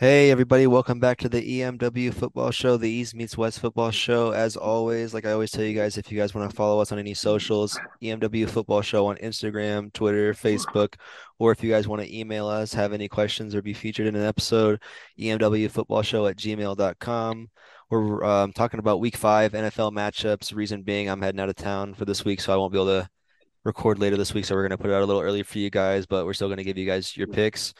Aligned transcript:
Hey 0.00 0.30
everybody, 0.30 0.68
welcome 0.68 1.00
back 1.00 1.18
to 1.18 1.28
the 1.28 1.42
EMW 1.42 2.14
Football 2.14 2.52
Show, 2.52 2.76
the 2.76 2.88
East 2.88 3.16
Meets 3.16 3.36
West 3.36 3.58
Football 3.58 3.90
Show. 3.90 4.30
As 4.30 4.56
always, 4.56 5.12
like 5.12 5.26
I 5.26 5.32
always 5.32 5.50
tell 5.50 5.64
you 5.64 5.74
guys, 5.74 5.98
if 5.98 6.12
you 6.12 6.16
guys 6.16 6.36
want 6.36 6.48
to 6.48 6.54
follow 6.54 6.80
us 6.80 6.92
on 6.92 7.00
any 7.00 7.14
socials, 7.14 7.76
EMW 8.00 8.48
Football 8.48 8.80
Show 8.82 9.06
on 9.08 9.16
Instagram, 9.16 9.92
Twitter, 9.92 10.34
Facebook, 10.34 10.94
or 11.40 11.50
if 11.50 11.64
you 11.64 11.70
guys 11.70 11.88
want 11.88 12.00
to 12.00 12.16
email 12.16 12.46
us, 12.46 12.72
have 12.72 12.92
any 12.92 13.08
questions, 13.08 13.56
or 13.56 13.60
be 13.60 13.74
featured 13.74 14.06
in 14.06 14.14
an 14.14 14.22
episode, 14.24 14.80
EMW 15.18 15.68
Football 15.68 16.02
Show 16.02 16.28
at 16.28 16.36
gmail.com. 16.36 17.50
We're 17.90 18.24
um, 18.24 18.52
talking 18.52 18.78
about 18.78 19.00
week 19.00 19.16
five 19.16 19.50
NFL 19.50 19.90
matchups. 19.94 20.54
Reason 20.54 20.82
being, 20.82 21.10
I'm 21.10 21.22
heading 21.22 21.40
out 21.40 21.48
of 21.48 21.56
town 21.56 21.94
for 21.94 22.04
this 22.04 22.24
week, 22.24 22.40
so 22.40 22.54
I 22.54 22.56
won't 22.56 22.72
be 22.72 22.78
able 22.78 23.00
to 23.00 23.10
record 23.64 23.98
later 23.98 24.16
this 24.16 24.32
week. 24.32 24.44
So 24.44 24.54
we're 24.54 24.62
going 24.62 24.70
to 24.70 24.78
put 24.78 24.90
it 24.90 24.94
out 24.94 25.02
a 25.02 25.06
little 25.06 25.22
early 25.22 25.42
for 25.42 25.58
you 25.58 25.70
guys, 25.70 26.06
but 26.06 26.24
we're 26.24 26.34
still 26.34 26.46
going 26.48 26.58
to 26.58 26.64
give 26.64 26.78
you 26.78 26.86
guys 26.86 27.16
your 27.16 27.26
picks. 27.26 27.74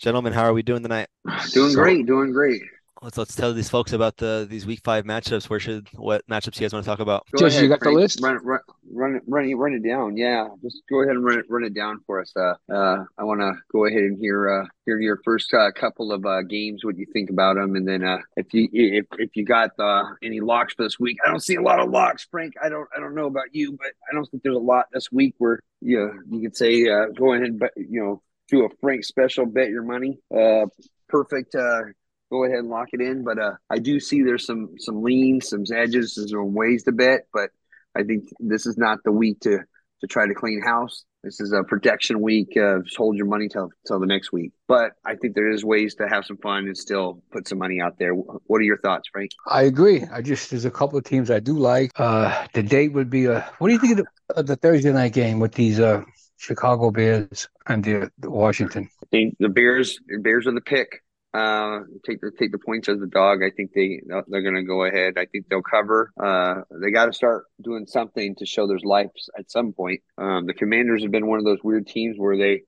Gentlemen, 0.00 0.32
how 0.32 0.44
are 0.44 0.54
we 0.54 0.62
doing 0.62 0.82
tonight? 0.82 1.08
Doing 1.52 1.72
so, 1.72 1.74
great, 1.74 2.06
doing 2.06 2.32
great. 2.32 2.62
Let's 3.02 3.18
let's 3.18 3.36
tell 3.36 3.52
these 3.52 3.68
folks 3.68 3.92
about 3.92 4.16
the 4.16 4.46
these 4.48 4.64
week 4.64 4.80
five 4.82 5.04
matchups. 5.04 5.50
Where 5.50 5.60
should 5.60 5.88
what 5.94 6.26
matchups 6.26 6.56
you 6.56 6.62
guys 6.62 6.72
want 6.72 6.86
to 6.86 6.90
talk 6.90 7.00
about? 7.00 7.26
Go 7.32 7.44
ahead, 7.44 7.62
you 7.62 7.68
got 7.68 7.80
Frank. 7.80 7.96
the 7.96 8.00
list? 8.00 8.20
Run, 8.22 8.38
run, 8.42 8.60
run 8.90 9.16
it, 9.16 9.22
run 9.26 9.44
it, 9.44 9.54
run 9.56 9.74
it 9.74 9.86
down. 9.86 10.16
Yeah, 10.16 10.48
just 10.62 10.82
go 10.88 11.02
ahead 11.02 11.16
and 11.16 11.22
run 11.22 11.40
it, 11.40 11.44
run 11.50 11.64
it 11.64 11.74
down 11.74 12.00
for 12.06 12.18
us. 12.18 12.32
Uh, 12.34 12.54
uh, 12.72 13.04
I 13.18 13.24
want 13.24 13.40
to 13.40 13.52
go 13.70 13.84
ahead 13.84 14.00
and 14.00 14.18
hear 14.18 14.48
uh, 14.48 14.66
hear 14.86 14.98
your 14.98 15.20
first 15.22 15.52
uh, 15.52 15.70
couple 15.72 16.12
of 16.12 16.24
uh, 16.24 16.42
games, 16.42 16.82
what 16.82 16.96
you 16.96 17.04
think 17.12 17.28
about 17.28 17.56
them, 17.56 17.76
and 17.76 17.86
then 17.86 18.02
uh, 18.02 18.20
if 18.36 18.54
you 18.54 18.70
if 18.72 19.04
if 19.18 19.36
you 19.36 19.44
got 19.44 19.72
uh, 19.78 20.04
any 20.22 20.40
locks 20.40 20.72
for 20.72 20.84
this 20.84 20.98
week, 20.98 21.18
I 21.26 21.30
don't 21.30 21.44
see 21.44 21.56
a 21.56 21.62
lot 21.62 21.78
of 21.78 21.90
locks, 21.90 22.26
Frank. 22.30 22.54
I 22.62 22.70
don't 22.70 22.88
I 22.96 23.00
don't 23.00 23.14
know 23.14 23.26
about 23.26 23.54
you, 23.54 23.72
but 23.72 23.88
I 24.10 24.14
don't 24.14 24.24
think 24.30 24.42
there's 24.42 24.56
a 24.56 24.58
lot 24.58 24.86
this 24.94 25.12
week 25.12 25.34
where 25.36 25.60
you 25.82 26.22
you 26.30 26.40
could 26.40 26.56
say 26.56 26.88
uh, 26.88 27.08
go 27.14 27.34
ahead, 27.34 27.58
but 27.58 27.72
you 27.76 28.00
know 28.02 28.22
do 28.50 28.64
a 28.64 28.68
Frank 28.80 29.04
special 29.04 29.46
bet 29.46 29.70
your 29.70 29.84
money. 29.84 30.18
Uh, 30.34 30.66
perfect. 31.08 31.54
Uh, 31.54 31.82
go 32.30 32.44
ahead 32.44 32.58
and 32.58 32.68
lock 32.68 32.88
it 32.92 33.00
in. 33.00 33.24
But 33.24 33.38
uh, 33.38 33.52
I 33.68 33.78
do 33.78 34.00
see 34.00 34.22
there's 34.22 34.46
some 34.46 34.70
some 34.78 35.02
leans, 35.02 35.48
some 35.48 35.64
edges, 35.74 36.14
some 36.14 36.54
ways 36.54 36.84
to 36.84 36.92
bet. 36.92 37.26
But 37.32 37.50
I 37.96 38.02
think 38.02 38.24
this 38.38 38.66
is 38.66 38.76
not 38.76 38.98
the 39.04 39.12
week 39.12 39.40
to 39.40 39.60
to 40.00 40.06
try 40.06 40.26
to 40.26 40.34
clean 40.34 40.62
house. 40.62 41.04
This 41.22 41.38
is 41.38 41.52
a 41.52 41.62
protection 41.62 42.22
week. 42.22 42.56
Uh, 42.56 42.78
just 42.82 42.96
hold 42.96 43.14
your 43.14 43.26
money 43.26 43.48
till 43.48 43.70
till 43.86 44.00
the 44.00 44.06
next 44.06 44.32
week. 44.32 44.52
But 44.66 44.92
I 45.04 45.16
think 45.16 45.34
there 45.34 45.50
is 45.50 45.62
ways 45.62 45.94
to 45.96 46.08
have 46.08 46.24
some 46.24 46.38
fun 46.38 46.66
and 46.66 46.76
still 46.76 47.22
put 47.30 47.46
some 47.46 47.58
money 47.58 47.78
out 47.78 47.98
there. 47.98 48.12
What 48.14 48.58
are 48.58 48.64
your 48.64 48.78
thoughts, 48.78 49.08
Frank? 49.12 49.30
I 49.46 49.64
agree. 49.64 50.04
I 50.10 50.22
just 50.22 50.48
there's 50.48 50.64
a 50.64 50.70
couple 50.70 50.98
of 50.98 51.04
teams 51.04 51.30
I 51.30 51.40
do 51.40 51.58
like. 51.58 51.90
Uh, 51.96 52.46
the 52.54 52.62
date 52.62 52.94
would 52.94 53.10
be 53.10 53.26
a. 53.26 53.40
What 53.58 53.68
do 53.68 53.74
you 53.74 53.80
think 53.80 53.98
of 53.98 54.06
the, 54.34 54.42
the 54.44 54.56
Thursday 54.56 54.92
night 54.92 55.12
game 55.12 55.40
with 55.40 55.52
these 55.52 55.78
uh 55.78 56.02
Chicago 56.40 56.90
Bears 56.90 57.48
and 57.66 57.84
the, 57.84 58.10
the 58.18 58.30
Washington. 58.30 58.88
I 59.02 59.06
think 59.10 59.36
the 59.38 59.50
Bears 59.50 59.98
Bears 60.22 60.46
are 60.46 60.54
the 60.54 60.62
pick. 60.62 61.02
Uh, 61.34 61.80
take 62.04 62.20
the 62.22 62.32
take 62.36 62.50
the 62.50 62.58
points 62.58 62.88
as 62.88 62.98
the 62.98 63.06
dog. 63.06 63.40
I 63.44 63.50
think 63.50 63.72
they 63.74 64.00
they're 64.26 64.42
going 64.42 64.54
to 64.54 64.62
go 64.62 64.84
ahead. 64.84 65.18
I 65.18 65.26
think 65.26 65.48
they'll 65.48 65.62
cover. 65.62 66.10
Uh, 66.18 66.62
they 66.80 66.90
got 66.90 67.06
to 67.06 67.12
start 67.12 67.44
doing 67.62 67.86
something 67.86 68.34
to 68.36 68.46
show 68.46 68.66
there's 68.66 68.84
life 68.84 69.10
at 69.38 69.50
some 69.50 69.74
point. 69.74 70.00
Um, 70.16 70.46
the 70.46 70.54
Commanders 70.54 71.02
have 71.02 71.12
been 71.12 71.26
one 71.26 71.38
of 71.38 71.44
those 71.44 71.62
weird 71.62 71.86
teams 71.86 72.16
where 72.16 72.38
they 72.38 72.62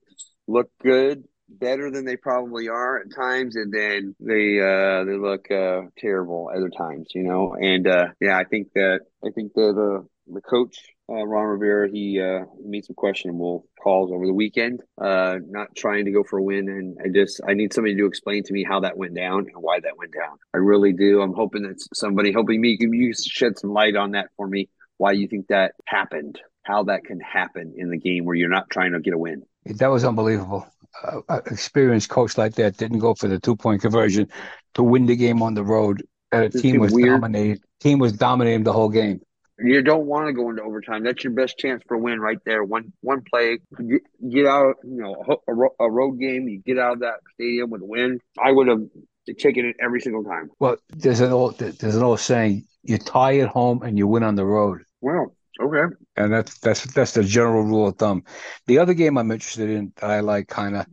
look 0.47 0.69
good, 0.81 1.23
better 1.49 1.89
than 1.89 2.05
they 2.05 2.15
probably 2.15 2.69
are 2.69 2.99
at 2.99 3.13
times, 3.13 3.55
and 3.55 3.73
then 3.73 4.15
they 4.19 4.61
uh, 4.61 5.03
they 5.03 5.17
look 5.17 5.49
uh, 5.49 5.81
terrible 5.97 6.51
other 6.55 6.69
times. 6.69 7.07
You 7.15 7.23
know, 7.23 7.55
and 7.59 7.87
uh, 7.87 8.05
yeah, 8.21 8.37
I 8.37 8.43
think 8.43 8.67
that 8.75 8.99
I 9.25 9.31
think 9.31 9.53
that 9.55 9.73
the 9.75 10.07
the 10.31 10.41
coach 10.41 10.77
uh, 11.09 11.25
Ron 11.25 11.45
Rivera, 11.45 11.89
he 11.89 12.21
uh, 12.21 12.45
made 12.63 12.85
some 12.85 12.95
questionable 12.95 13.67
calls 13.81 14.11
over 14.11 14.25
the 14.25 14.33
weekend. 14.33 14.81
Uh, 14.99 15.39
not 15.45 15.75
trying 15.75 16.05
to 16.05 16.11
go 16.11 16.23
for 16.23 16.39
a 16.39 16.43
win, 16.43 16.69
and 16.69 16.97
I 17.03 17.09
just 17.13 17.41
I 17.47 17.53
need 17.53 17.73
somebody 17.73 17.95
to 17.97 18.05
explain 18.05 18.43
to 18.43 18.53
me 18.53 18.63
how 18.63 18.79
that 18.81 18.97
went 18.97 19.13
down 19.13 19.39
and 19.39 19.61
why 19.61 19.79
that 19.81 19.97
went 19.97 20.13
down. 20.13 20.37
I 20.53 20.57
really 20.57 20.93
do. 20.93 21.21
I'm 21.21 21.33
hoping 21.33 21.63
that 21.63 21.85
somebody, 21.93 22.31
hoping 22.31 22.61
me, 22.61 22.77
can 22.77 22.93
you 22.93 23.13
shed 23.13 23.59
some 23.59 23.73
light 23.73 23.95
on 23.97 24.11
that 24.11 24.29
for 24.37 24.47
me? 24.47 24.69
Why 24.97 25.11
you 25.11 25.27
think 25.27 25.47
that 25.47 25.73
happened? 25.85 26.39
How 26.63 26.83
that 26.83 27.03
can 27.03 27.19
happen 27.19 27.73
in 27.75 27.89
the 27.89 27.97
game 27.97 28.23
where 28.23 28.35
you're 28.35 28.47
not 28.47 28.69
trying 28.69 28.93
to 28.93 29.01
get 29.01 29.13
a 29.13 29.17
win? 29.17 29.43
That 29.65 29.87
was 29.87 30.05
unbelievable. 30.05 30.65
Uh, 31.27 31.41
experienced 31.47 32.09
coach 32.09 32.37
like 32.37 32.55
that 32.55 32.77
didn't 32.77 32.99
go 32.99 33.13
for 33.13 33.27
the 33.27 33.39
two 33.39 33.57
point 33.57 33.81
conversion 33.81 34.29
to 34.75 34.83
win 34.83 35.05
the 35.05 35.17
game 35.17 35.41
on 35.41 35.53
the 35.53 35.63
road. 35.63 36.03
A 36.31 36.47
team 36.47 36.79
was 36.79 36.93
weird. 36.93 37.21
dominated. 37.21 37.61
Team 37.81 37.99
was 37.99 38.13
dominating 38.13 38.63
the 38.63 38.71
whole 38.71 38.89
game. 38.89 39.19
You 39.63 39.81
don't 39.81 40.05
want 40.05 40.27
to 40.27 40.33
go 40.33 40.49
into 40.49 40.61
overtime. 40.61 41.03
That's 41.03 41.23
your 41.23 41.31
best 41.31 41.57
chance 41.57 41.81
for 41.87 41.95
a 41.95 41.97
win 41.99 42.19
right 42.19 42.37
there. 42.45 42.63
One 42.65 42.91
one 42.99 43.23
play, 43.23 43.59
get, 43.77 44.01
get 44.29 44.45
out. 44.45 44.75
You 44.83 45.01
know, 45.01 45.41
a, 45.47 45.83
a 45.85 45.89
road 45.89 46.19
game. 46.19 46.49
You 46.49 46.59
get 46.59 46.77
out 46.77 46.93
of 46.93 46.99
that 46.99 47.21
stadium 47.33 47.69
with 47.69 47.81
a 47.81 47.85
win. 47.85 48.19
I 48.43 48.51
would 48.51 48.67
have 48.67 48.81
taken 49.39 49.65
it 49.65 49.77
every 49.81 50.01
single 50.01 50.23
time. 50.25 50.49
Well, 50.59 50.75
there's 50.89 51.21
an 51.21 51.31
old 51.31 51.59
there's 51.59 51.95
an 51.95 52.03
old 52.03 52.19
saying: 52.19 52.65
you 52.83 52.97
tie 52.97 53.39
at 53.39 53.47
home 53.47 53.83
and 53.83 53.97
you 53.97 54.05
win 54.05 54.23
on 54.23 54.35
the 54.35 54.45
road. 54.45 54.81
Well, 54.99 55.33
okay. 55.61 55.95
And 56.17 56.33
that's 56.33 56.57
that's 56.59 56.85
that's 56.93 57.13
the 57.13 57.23
general 57.23 57.63
rule 57.63 57.87
of 57.87 57.97
thumb. 57.97 58.23
The 58.67 58.79
other 58.79 58.93
game 58.93 59.17
I'm 59.17 59.31
interested 59.31 59.69
in 59.69 59.93
that 59.97 60.09
I 60.09 60.19
like 60.19 60.49
kind 60.49 60.75
of 60.75 60.85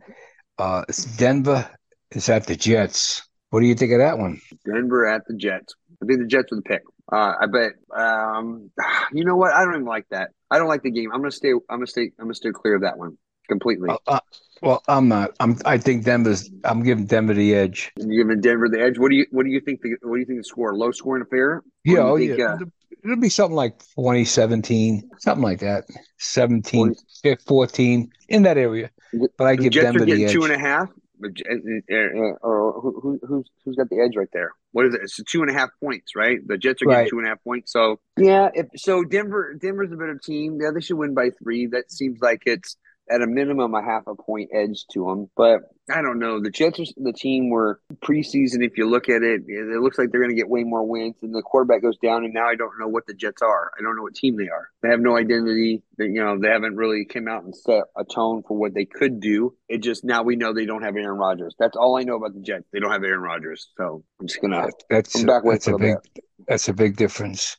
uh, 0.57 0.83
Denver 1.17 1.69
is 2.11 2.29
at 2.29 2.47
the 2.47 2.55
Jets. 2.55 3.27
What 3.49 3.59
do 3.59 3.65
you 3.65 3.75
think 3.75 3.91
of 3.91 3.99
that 3.99 4.17
one? 4.17 4.39
Denver 4.65 5.05
at 5.07 5.23
the 5.27 5.35
Jets. 5.35 5.75
I 6.01 6.05
think 6.05 6.19
the 6.21 6.27
Jets 6.27 6.53
are 6.53 6.55
the 6.55 6.61
pick. 6.61 6.83
Uh, 7.11 7.33
I 7.41 7.45
bet. 7.47 7.73
Um, 7.95 8.71
you 9.13 9.25
know 9.25 9.35
what? 9.35 9.53
I 9.53 9.63
don't 9.63 9.75
even 9.75 9.85
like 9.85 10.07
that. 10.09 10.31
I 10.49 10.57
don't 10.57 10.67
like 10.67 10.83
the 10.83 10.91
game. 10.91 11.11
I'm 11.11 11.19
gonna 11.19 11.31
stay. 11.31 11.51
I'm 11.51 11.77
gonna 11.77 11.87
stay. 11.87 12.11
I'm 12.19 12.25
gonna 12.25 12.35
stay 12.35 12.51
clear 12.51 12.75
of 12.75 12.81
that 12.81 12.97
one 12.97 13.17
completely. 13.47 13.89
Uh, 13.89 13.97
uh, 14.07 14.19
well, 14.61 14.83
I'm 14.87 15.07
not. 15.07 15.31
I'm. 15.39 15.57
I 15.65 15.77
think 15.77 16.05
Denver's. 16.05 16.49
I'm 16.63 16.83
giving 16.83 17.05
Denver 17.05 17.33
the 17.33 17.55
edge. 17.55 17.91
You 17.97 18.23
giving 18.23 18.41
Denver 18.41 18.69
the 18.69 18.81
edge? 18.81 18.97
What 18.97 19.09
do 19.09 19.17
you? 19.17 19.25
What 19.31 19.43
do 19.43 19.49
you 19.49 19.59
think? 19.59 19.81
The, 19.81 19.95
what 20.01 20.15
do 20.15 20.19
you 20.19 20.25
think 20.25 20.39
the 20.39 20.43
score? 20.43 20.75
Low 20.75 20.91
scoring 20.91 21.23
affair? 21.23 21.63
Yeah. 21.83 21.99
Oh, 21.99 22.17
think, 22.17 22.37
yeah. 22.37 22.53
Uh, 22.53 22.57
It'll 23.03 23.15
be 23.15 23.29
something 23.29 23.55
like 23.55 23.79
2017, 23.95 25.09
something 25.17 25.43
like 25.43 25.59
that. 25.61 25.85
17, 26.19 26.95
20. 27.23 27.43
14 27.47 28.11
in 28.29 28.43
that 28.43 28.59
area. 28.59 28.91
But 29.37 29.47
I 29.47 29.55
give 29.55 29.73
Jets 29.73 29.85
Denver 29.85 30.05
the 30.05 30.25
edge. 30.25 30.31
Two 30.31 30.43
and 30.43 30.53
a 30.53 30.59
half. 30.59 30.89
Uh, 31.23 31.95
uh, 31.95 32.33
or 32.41 32.81
who, 32.81 33.19
who's 33.27 33.49
who's 33.63 33.75
got 33.75 33.89
the 33.89 33.99
edge 33.99 34.15
right 34.15 34.29
there? 34.33 34.51
What 34.71 34.85
is 34.85 34.93
it? 34.93 35.01
It's 35.03 35.19
two 35.29 35.41
and 35.41 35.49
a 35.49 35.53
half 35.53 35.69
points, 35.81 36.15
right? 36.15 36.39
The 36.45 36.57
Jets 36.57 36.81
are 36.81 36.85
getting 36.85 37.01
right. 37.01 37.09
two 37.09 37.17
and 37.17 37.27
a 37.27 37.29
half 37.29 37.43
points. 37.43 37.71
So 37.71 37.99
yeah, 38.17 38.49
if, 38.53 38.67
so 38.75 39.03
Denver 39.03 39.55
Denver's 39.59 39.91
a 39.91 39.95
better 39.95 40.17
team. 40.17 40.59
Yeah, 40.61 40.71
they 40.73 40.81
should 40.81 40.97
win 40.97 41.13
by 41.13 41.29
three. 41.41 41.67
That 41.67 41.91
seems 41.91 42.19
like 42.21 42.43
it's 42.45 42.77
at 43.11 43.21
a 43.21 43.27
minimum 43.27 43.73
a 43.75 43.83
half 43.83 44.07
a 44.07 44.15
point 44.15 44.49
edge 44.53 44.85
to 44.93 45.05
them. 45.05 45.29
But 45.35 45.61
I 45.89 46.01
don't 46.01 46.19
know. 46.19 46.39
The 46.39 46.49
Jets 46.49 46.79
are 46.79 46.85
the 46.97 47.11
team 47.11 47.49
where 47.49 47.79
preseason, 48.01 48.65
if 48.65 48.77
you 48.77 48.89
look 48.89 49.09
at 49.09 49.23
it, 49.23 49.41
it 49.47 49.81
looks 49.81 49.97
like 49.97 50.11
they're 50.11 50.21
going 50.21 50.33
to 50.33 50.39
get 50.39 50.49
way 50.49 50.63
more 50.63 50.87
wins. 50.87 51.15
And 51.21 51.35
the 51.35 51.41
quarterback 51.41 51.81
goes 51.81 51.97
down, 51.97 52.23
and 52.23 52.33
now 52.33 52.47
I 52.47 52.55
don't 52.55 52.79
know 52.79 52.87
what 52.87 53.05
the 53.07 53.13
Jets 53.13 53.41
are. 53.41 53.71
I 53.77 53.83
don't 53.83 53.95
know 53.95 54.03
what 54.03 54.15
team 54.15 54.37
they 54.37 54.47
are. 54.47 54.69
They 54.81 54.89
have 54.89 55.01
no 55.01 55.17
identity. 55.17 55.83
They, 55.97 56.05
you 56.05 56.23
know, 56.23 56.39
they 56.39 56.47
haven't 56.47 56.75
really 56.75 57.05
came 57.05 57.27
out 57.27 57.43
and 57.43 57.55
set 57.55 57.83
a 57.97 58.05
tone 58.05 58.43
for 58.47 58.57
what 58.57 58.73
they 58.73 58.85
could 58.85 59.19
do. 59.19 59.55
It 59.67 59.79
just 59.79 60.03
now 60.03 60.23
we 60.23 60.35
know 60.35 60.53
they 60.53 60.65
don't 60.65 60.83
have 60.83 60.95
Aaron 60.95 61.17
Rodgers. 61.17 61.55
That's 61.59 61.75
all 61.75 61.97
I 61.97 62.03
know 62.03 62.15
about 62.15 62.33
the 62.33 62.41
Jets. 62.41 62.65
They 62.71 62.79
don't 62.79 62.91
have 62.91 63.03
Aaron 63.03 63.21
Rodgers. 63.21 63.69
So 63.77 64.03
I'm 64.19 64.27
just 64.27 64.41
gonna. 64.41 64.69
That's 64.89 65.15
I'm 65.15 65.25
back 65.25 65.43
that's 65.43 65.67
a 65.67 65.77
big. 65.77 65.97
Bit. 66.13 66.23
That's 66.47 66.69
a 66.69 66.73
big 66.73 66.95
difference. 66.95 67.57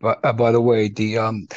But 0.00 0.24
uh, 0.24 0.32
by 0.32 0.52
the 0.52 0.60
way, 0.60 0.88
the 0.88 1.18
um 1.18 1.48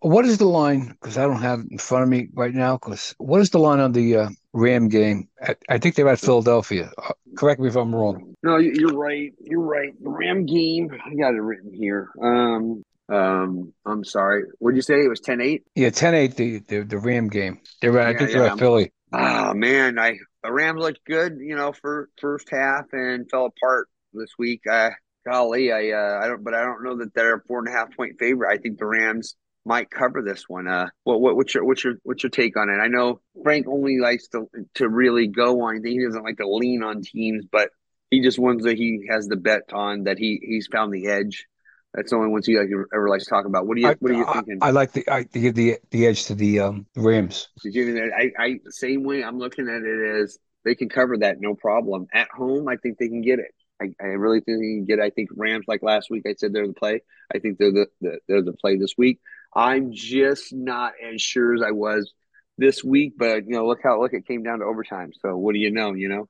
what 0.00 0.24
is 0.24 0.38
the 0.38 0.46
line? 0.46 0.88
Because 0.88 1.18
I 1.18 1.22
don't 1.22 1.42
have 1.42 1.60
it 1.60 1.66
in 1.70 1.78
front 1.78 2.04
of 2.04 2.08
me 2.08 2.28
right 2.32 2.54
now. 2.54 2.76
Because 2.76 3.14
what 3.18 3.40
is 3.40 3.50
the 3.50 3.58
line 3.58 3.80
on 3.80 3.92
the 3.92 4.16
uh, 4.16 4.28
Ram 4.52 4.88
game? 4.88 5.28
I, 5.40 5.56
I, 5.68 5.78
think 5.78 5.94
they're 5.94 6.08
at 6.08 6.20
Philadelphia. 6.20 6.90
Uh, 6.96 7.12
correct 7.36 7.60
me 7.60 7.68
if 7.68 7.76
I'm 7.76 7.94
wrong. 7.94 8.34
No, 8.42 8.56
you're 8.56 8.96
right. 8.96 9.32
You're 9.40 9.60
right. 9.60 9.92
The 10.02 10.10
Ram 10.10 10.46
game. 10.46 10.90
I 10.92 11.14
got 11.14 11.34
it 11.34 11.40
written 11.40 11.72
here. 11.72 12.08
Um, 12.22 12.84
um, 13.08 13.72
I'm 13.86 14.04
sorry. 14.04 14.44
What 14.58 14.72
did 14.72 14.76
you 14.76 14.82
say? 14.82 14.94
It 14.94 15.08
was 15.08 15.20
10-8? 15.20 15.62
Yeah, 15.74 15.88
10-8, 15.88 16.34
The, 16.34 16.58
the 16.60 16.84
the 16.84 16.98
Ram 16.98 17.28
game. 17.28 17.60
They're 17.80 17.98
at, 17.98 18.08
yeah, 18.08 18.14
I 18.14 18.18
think 18.18 18.30
yeah. 18.30 18.38
they're 18.38 18.48
at 18.50 18.58
Philly. 18.58 18.92
Oh 19.12 19.54
man, 19.54 19.98
I 19.98 20.18
the 20.42 20.52
Rams 20.52 20.80
looked 20.80 21.04
good. 21.06 21.38
You 21.40 21.56
know, 21.56 21.72
for 21.72 22.10
first 22.20 22.48
half 22.50 22.84
and 22.92 23.28
fell 23.30 23.46
apart 23.46 23.88
this 24.12 24.30
week. 24.38 24.60
Uh, 24.70 24.90
golly, 25.26 25.72
I 25.72 25.90
uh, 25.90 26.20
I 26.22 26.28
don't, 26.28 26.44
but 26.44 26.54
I 26.54 26.62
don't 26.62 26.84
know 26.84 26.98
that 26.98 27.14
they're 27.14 27.36
a 27.36 27.42
four 27.46 27.60
and 27.60 27.68
a 27.68 27.72
half 27.72 27.96
point 27.96 28.18
favorite. 28.18 28.52
I 28.52 28.58
think 28.58 28.78
the 28.78 28.86
Rams 28.86 29.34
might 29.68 29.90
cover 29.90 30.22
this 30.22 30.48
one. 30.48 30.66
Uh, 30.66 30.88
what, 31.04 31.20
what 31.20 31.36
what's 31.36 31.54
your 31.54 31.64
what's 31.64 31.84
your 31.84 31.94
what's 32.02 32.22
your 32.22 32.30
take 32.30 32.56
on 32.56 32.70
it? 32.70 32.78
I 32.78 32.88
know 32.88 33.20
Frank 33.44 33.68
only 33.68 33.98
likes 33.98 34.26
to 34.28 34.46
to 34.76 34.88
really 34.88 35.28
go 35.28 35.60
on. 35.62 35.84
He 35.84 36.02
doesn't 36.02 36.24
like 36.24 36.38
to 36.38 36.48
lean 36.48 36.82
on 36.82 37.02
teams, 37.02 37.44
but 37.50 37.70
he 38.10 38.22
just 38.22 38.38
wants 38.38 38.64
that 38.64 38.78
he 38.78 39.06
has 39.10 39.28
the 39.28 39.36
bet 39.36 39.72
on 39.72 40.04
that 40.04 40.18
he 40.18 40.40
he's 40.42 40.66
found 40.72 40.92
the 40.92 41.06
edge. 41.06 41.46
That's 41.94 42.10
the 42.10 42.16
only 42.16 42.30
ones 42.30 42.46
he 42.46 42.58
like, 42.58 42.68
ever 42.94 43.08
likes 43.08 43.24
to 43.24 43.30
talk 43.30 43.46
about. 43.46 43.66
What 43.66 43.76
do 43.76 43.82
you 43.82 43.88
I, 43.88 43.96
What 43.98 44.12
are 44.12 44.14
you 44.14 44.26
thinking? 44.32 44.58
I, 44.60 44.68
I 44.68 44.70
like 44.70 44.92
the 44.92 45.08
I 45.08 45.22
give 45.24 45.54
the 45.54 45.76
the 45.90 46.06
edge 46.06 46.24
to 46.24 46.34
the 46.34 46.60
um 46.60 46.86
Rams. 46.96 47.48
I, 47.64 48.30
I 48.38 48.60
same 48.70 49.04
way 49.04 49.22
I'm 49.22 49.38
looking 49.38 49.68
at 49.68 49.82
it 49.82 50.20
is 50.22 50.38
they 50.64 50.74
can 50.74 50.88
cover 50.88 51.18
that 51.18 51.40
no 51.40 51.54
problem 51.54 52.06
at 52.12 52.28
home. 52.30 52.68
I 52.68 52.76
think 52.76 52.98
they 52.98 53.08
can 53.08 53.22
get 53.22 53.38
it. 53.38 53.54
I, 53.80 53.90
I 54.00 54.06
really 54.06 54.40
think 54.40 54.58
they 54.58 54.74
can 54.74 54.84
get. 54.86 54.98
It. 54.98 55.02
I 55.02 55.10
think 55.10 55.30
Rams 55.36 55.66
like 55.68 55.82
last 55.82 56.10
week. 56.10 56.24
I 56.26 56.34
said 56.36 56.52
they're 56.52 56.66
the 56.66 56.72
play. 56.72 57.02
I 57.32 57.38
think 57.38 57.58
they're 57.58 57.72
the, 57.72 57.86
the 58.00 58.18
they're 58.26 58.42
the 58.42 58.54
play 58.54 58.76
this 58.76 58.94
week. 58.98 59.20
I'm 59.54 59.92
just 59.92 60.52
not 60.52 60.92
as 61.02 61.20
sure 61.20 61.54
as 61.54 61.62
I 61.62 61.72
was 61.72 62.12
this 62.58 62.82
week, 62.84 63.14
but 63.16 63.46
you 63.46 63.52
know, 63.52 63.66
look 63.66 63.80
how 63.82 64.00
look 64.00 64.12
it 64.12 64.26
came 64.26 64.42
down 64.42 64.58
to 64.58 64.64
overtime. 64.64 65.12
So 65.20 65.36
what 65.36 65.52
do 65.52 65.58
you 65.58 65.70
know? 65.70 65.94
You 65.94 66.08
know, 66.08 66.28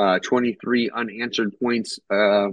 uh, 0.00 0.18
23 0.18 0.90
unanswered 0.94 1.54
points. 1.60 1.98
Uh, 2.10 2.48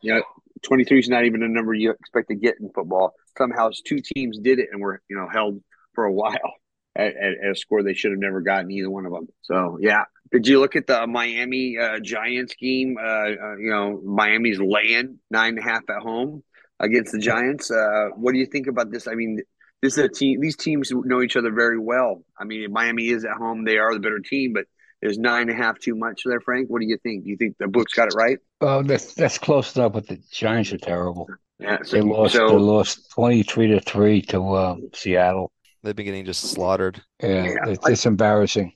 you 0.00 0.14
know, 0.14 0.22
23 0.62 0.98
is 0.98 1.08
not 1.08 1.24
even 1.24 1.42
a 1.42 1.48
number 1.48 1.74
you 1.74 1.90
expect 1.90 2.28
to 2.28 2.34
get 2.34 2.56
in 2.60 2.70
football. 2.74 3.14
Somehow, 3.36 3.70
two 3.84 4.00
teams 4.00 4.38
did 4.38 4.58
it 4.58 4.68
and 4.72 4.80
were 4.80 5.00
you 5.08 5.16
know 5.16 5.28
held 5.28 5.62
for 5.94 6.04
a 6.04 6.12
while 6.12 6.54
at, 6.96 7.14
at, 7.16 7.44
at 7.44 7.50
a 7.52 7.56
score 7.56 7.82
they 7.82 7.94
should 7.94 8.12
have 8.12 8.20
never 8.20 8.40
gotten 8.40 8.70
either 8.70 8.90
one 8.90 9.06
of 9.06 9.12
them. 9.12 9.28
So 9.42 9.78
yeah, 9.80 10.04
did 10.32 10.46
you 10.46 10.60
look 10.60 10.76
at 10.76 10.86
the 10.86 11.06
Miami 11.06 11.76
uh, 11.78 12.00
Giants 12.00 12.54
game? 12.54 12.96
Uh, 12.98 13.04
uh, 13.04 13.56
you 13.56 13.70
know, 13.70 14.00
Miami's 14.02 14.58
laying 14.58 15.18
nine 15.30 15.50
and 15.50 15.58
a 15.58 15.62
half 15.62 15.82
at 15.88 16.02
home 16.02 16.42
against 16.80 17.12
the 17.12 17.18
Giants. 17.18 17.70
Uh, 17.70 18.08
what 18.16 18.32
do 18.32 18.38
you 18.38 18.46
think 18.46 18.66
about 18.66 18.90
this? 18.90 19.06
I 19.06 19.14
mean, 19.14 19.40
this 19.82 19.98
is 19.98 20.04
a 20.04 20.08
team. 20.08 20.40
These 20.40 20.56
teams 20.56 20.90
know 20.92 21.22
each 21.22 21.36
other 21.36 21.52
very 21.52 21.78
well. 21.78 22.22
I 22.38 22.44
mean, 22.44 22.72
Miami 22.72 23.08
is 23.08 23.24
at 23.24 23.32
home; 23.32 23.64
they 23.64 23.78
are 23.78 23.94
the 23.94 24.00
better 24.00 24.20
team, 24.20 24.52
but 24.52 24.64
is 25.02 25.18
nine 25.18 25.42
and 25.42 25.50
a 25.50 25.54
half 25.54 25.78
too 25.78 25.94
much 25.94 26.22
there, 26.24 26.40
Frank? 26.40 26.68
What 26.68 26.80
do 26.80 26.86
you 26.86 26.98
think? 27.02 27.24
Do 27.24 27.30
you 27.30 27.36
think 27.36 27.56
the 27.58 27.68
books 27.68 27.92
got 27.92 28.08
it 28.08 28.14
right? 28.16 28.38
Well, 28.60 28.82
that's 28.82 29.14
that's 29.14 29.38
close 29.38 29.76
enough, 29.76 29.92
but 29.92 30.06
the 30.06 30.18
Giants 30.32 30.72
are 30.72 30.78
terrible. 30.78 31.28
Yeah, 31.58 31.78
so, 31.82 31.96
they 31.96 32.02
lost. 32.02 32.34
so, 32.34 32.48
they 32.48 32.54
lost 32.54 33.10
twenty 33.10 33.42
three 33.42 33.68
to 33.68 33.80
three 33.80 34.22
to 34.22 34.42
uh, 34.52 34.76
Seattle. 34.94 35.52
They've 35.82 35.94
been 35.94 36.06
getting 36.06 36.24
just 36.24 36.50
slaughtered. 36.50 37.02
Yeah, 37.22 37.44
yeah 37.44 37.54
it's, 37.68 37.86
I, 37.86 37.92
it's 37.92 38.06
embarrassing. 38.06 38.72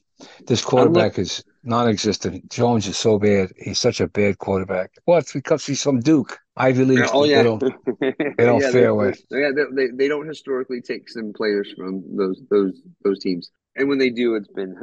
This 0.47 0.63
quarterback 0.63 1.19
is 1.19 1.43
non-existent. 1.63 2.51
Jones 2.51 2.87
is 2.87 2.97
so 2.97 3.19
bad. 3.19 3.53
He's 3.57 3.79
such 3.79 4.01
a 4.01 4.09
bad 4.09 4.39
quarterback. 4.39 4.93
Well, 5.07 5.19
What? 5.19 5.31
Because 5.33 5.67
he's 5.67 5.83
from 5.83 6.01
Duke, 6.01 6.39
Ivy 6.57 6.85
League. 6.85 7.09
Oh 7.13 7.25
yeah, 7.25 7.39
they 7.39 7.43
don't, 7.45 7.61
they 8.01 8.45
don't 8.45 8.61
yeah, 8.63 8.71
fare 8.71 8.95
with. 8.95 9.21
Yeah, 9.31 9.51
they, 9.75 9.89
they 9.95 10.09
don't 10.09 10.27
historically 10.27 10.81
take 10.81 11.09
some 11.09 11.33
players 11.35 11.73
from 11.77 12.05
those 12.17 12.41
those 12.51 12.81
those 13.05 13.19
teams 13.21 13.51
and 13.77 13.89
when 13.89 13.99
they 13.99 14.11
do, 14.11 14.35
it's 14.35 14.49
been 14.49 14.77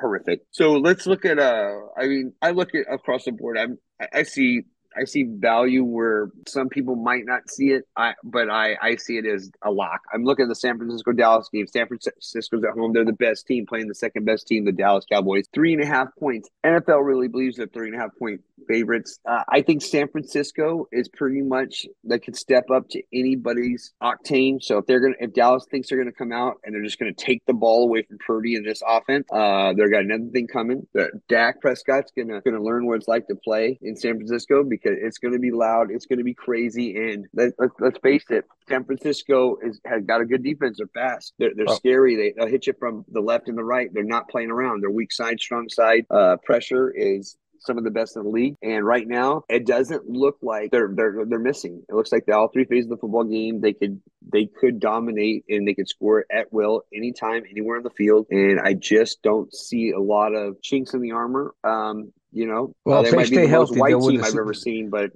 horrific. 0.00 0.42
So 0.50 0.72
let's 0.74 1.06
look 1.06 1.24
at. 1.24 1.38
Uh, 1.38 1.72
I 1.96 2.06
mean, 2.06 2.32
I 2.40 2.52
look 2.52 2.74
at 2.74 2.92
across 2.92 3.24
the 3.24 3.32
board. 3.32 3.58
I'm, 3.58 3.78
I 4.12 4.22
see 4.22 4.62
I 4.96 5.04
see 5.04 5.24
value 5.24 5.84
where 5.84 6.30
some 6.46 6.68
people 6.68 6.96
might 6.96 7.24
not 7.24 7.48
see 7.48 7.70
it, 7.70 7.84
I, 7.96 8.14
but 8.24 8.50
I, 8.50 8.76
I 8.82 8.96
see 8.96 9.18
it 9.18 9.26
as 9.26 9.50
a 9.62 9.70
lock. 9.70 10.00
I'm 10.12 10.24
looking 10.24 10.44
at 10.44 10.48
the 10.48 10.54
San 10.54 10.78
Francisco 10.78 11.12
Dallas 11.12 11.48
game. 11.52 11.66
San 11.66 11.86
Francisco's 11.86 12.64
at 12.64 12.78
home. 12.78 12.92
They're 12.92 13.04
the 13.04 13.12
best 13.12 13.46
team 13.46 13.66
playing 13.66 13.88
the 13.88 13.94
second 13.94 14.24
best 14.24 14.46
team, 14.46 14.64
the 14.64 14.72
Dallas 14.72 15.04
Cowboys. 15.10 15.46
Three 15.52 15.72
and 15.72 15.82
a 15.82 15.86
half 15.86 16.08
points. 16.18 16.48
NFL 16.64 17.04
really 17.04 17.28
believes 17.28 17.56
they're 17.56 17.66
three 17.66 17.88
and 17.88 17.96
a 17.96 17.98
half 17.98 18.16
point 18.18 18.40
favorites. 18.68 19.18
Uh, 19.28 19.42
I 19.48 19.62
think 19.62 19.82
San 19.82 20.08
Francisco 20.08 20.86
is 20.92 21.08
pretty 21.08 21.42
much 21.42 21.86
that 22.04 22.20
could 22.20 22.36
step 22.36 22.70
up 22.70 22.88
to 22.90 23.02
anybody's 23.12 23.92
octane. 24.02 24.62
So 24.62 24.78
if 24.78 24.86
they're 24.86 25.00
gonna, 25.00 25.14
if 25.20 25.32
Dallas 25.32 25.66
thinks 25.70 25.88
they're 25.88 25.98
gonna 25.98 26.12
come 26.12 26.32
out 26.32 26.56
and 26.64 26.74
they're 26.74 26.82
just 26.82 26.98
gonna 26.98 27.12
take 27.12 27.44
the 27.46 27.52
ball 27.52 27.84
away 27.84 28.02
from 28.02 28.18
Purdy 28.18 28.54
in 28.54 28.64
this 28.64 28.82
offense, 28.86 29.26
uh, 29.32 29.72
they're 29.74 29.90
got 29.90 30.02
another 30.02 30.30
thing 30.32 30.46
coming. 30.46 30.86
That 30.94 31.10
Dak 31.28 31.60
Prescott's 31.60 32.12
gonna 32.16 32.40
gonna 32.40 32.62
learn 32.62 32.86
what 32.86 32.96
it's 32.96 33.08
like 33.08 33.26
to 33.28 33.34
play 33.34 33.78
in 33.82 33.96
San 33.96 34.16
Francisco 34.16 34.64
because 34.64 34.81
because 34.82 34.98
it's 35.00 35.18
going 35.18 35.32
to 35.32 35.38
be 35.38 35.50
loud, 35.50 35.90
it's 35.90 36.06
going 36.06 36.18
to 36.18 36.24
be 36.24 36.34
crazy, 36.34 36.96
and 36.96 37.26
let, 37.34 37.52
let, 37.58 37.70
let's 37.80 37.98
face 37.98 38.24
it, 38.30 38.44
San 38.68 38.84
Francisco 38.84 39.56
is 39.62 39.80
has 39.84 40.04
got 40.04 40.20
a 40.20 40.24
good 40.24 40.42
defense. 40.42 40.78
They're 40.78 40.86
fast. 40.88 41.34
They're, 41.38 41.52
they're 41.54 41.66
oh. 41.68 41.74
scary. 41.74 42.16
They, 42.16 42.34
they'll 42.36 42.50
hit 42.50 42.66
you 42.66 42.74
from 42.78 43.04
the 43.10 43.20
left 43.20 43.48
and 43.48 43.56
the 43.56 43.64
right. 43.64 43.88
They're 43.92 44.04
not 44.04 44.28
playing 44.28 44.50
around. 44.50 44.82
They're 44.82 44.90
weak 44.90 45.12
side, 45.12 45.40
strong 45.40 45.68
side. 45.68 46.06
Uh, 46.10 46.36
pressure 46.44 46.92
is 46.94 47.36
some 47.64 47.78
of 47.78 47.84
the 47.84 47.90
best 47.90 48.16
in 48.16 48.24
the 48.24 48.28
league. 48.28 48.56
And 48.62 48.84
right 48.84 49.06
now, 49.06 49.44
it 49.48 49.66
doesn't 49.66 50.08
look 50.08 50.38
like 50.42 50.70
they're 50.70 50.90
they're 50.94 51.24
they're 51.26 51.38
missing. 51.38 51.82
It 51.88 51.94
looks 51.94 52.12
like 52.12 52.26
the, 52.26 52.36
all 52.36 52.48
three 52.48 52.64
phases 52.64 52.86
of 52.86 52.90
the 52.90 52.96
football 52.98 53.24
game 53.24 53.60
they 53.60 53.72
could 53.72 54.00
they 54.32 54.46
could 54.46 54.80
dominate 54.80 55.44
and 55.48 55.66
they 55.66 55.74
could 55.74 55.88
score 55.88 56.24
at 56.30 56.52
will 56.52 56.82
anytime, 56.94 57.44
anywhere 57.50 57.78
in 57.78 57.82
the 57.82 57.90
field. 57.90 58.26
And 58.30 58.60
I 58.60 58.74
just 58.74 59.22
don't 59.22 59.52
see 59.54 59.92
a 59.92 60.00
lot 60.00 60.34
of 60.34 60.60
chinks 60.62 60.94
in 60.94 61.00
the 61.00 61.12
armor. 61.12 61.54
Um, 61.64 62.12
you 62.32 62.46
know, 62.46 62.74
well, 62.84 62.98
uh, 62.98 63.02
they, 63.02 63.10
they 63.10 63.16
might 63.16 63.30
be 63.30 63.36
the 63.36 63.48
most 63.48 63.76
white 63.76 64.00
team 64.00 64.24
I've 64.24 64.36
ever 64.36 64.54
seen, 64.54 64.90
but 64.90 65.12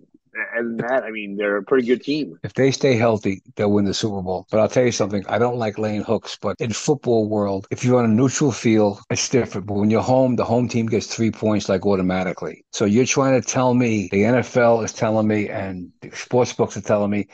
and 0.55 0.79
that, 0.81 1.05
I 1.05 1.11
mean, 1.11 1.37
they're 1.37 1.57
a 1.57 1.63
pretty 1.63 1.87
good 1.87 2.03
team. 2.03 2.39
If 2.43 2.55
they 2.55 2.71
stay 2.71 2.95
healthy, 2.95 3.43
they'll 3.57 3.71
win 3.71 3.85
the 3.85 3.95
Super 3.95 4.23
Bowl. 4.23 4.47
But 4.51 4.61
I'll 4.61 4.69
tell 4.69 4.85
you 4.85 4.93
something, 4.93 5.25
I 5.29 5.39
don't 5.39 5.57
like 5.57 5.79
laying 5.79 6.03
hooks, 6.03 6.37
but 6.41 6.57
in 6.59 6.73
football 6.73 7.29
world, 7.29 7.67
if 7.71 7.85
you're 7.85 7.99
on 7.99 8.05
a 8.05 8.09
neutral 8.09 8.53
field, 8.53 9.01
it's 9.11 9.29
different. 9.29 9.67
But 9.67 9.75
when 9.75 9.91
you're 9.91 10.03
home, 10.03 10.37
the 10.37 10.45
home 10.45 10.69
team 10.69 10.87
gets 10.87 11.07
three 11.07 11.31
points 11.31 11.69
like 11.69 11.87
automatically. 11.87 12.65
So 12.73 12.85
you're 12.85 13.07
trying 13.07 13.41
to 13.41 13.47
tell 13.47 13.75
me, 13.75 14.09
the 14.13 14.23
NFL 14.23 14.85
is 14.85 14.93
telling 14.93 15.27
me, 15.27 15.49
and 15.49 15.91
the 16.01 16.11
sports 16.11 16.53
books 16.53 16.77
are 16.77 16.83
telling 16.83 17.11
me 17.11 17.29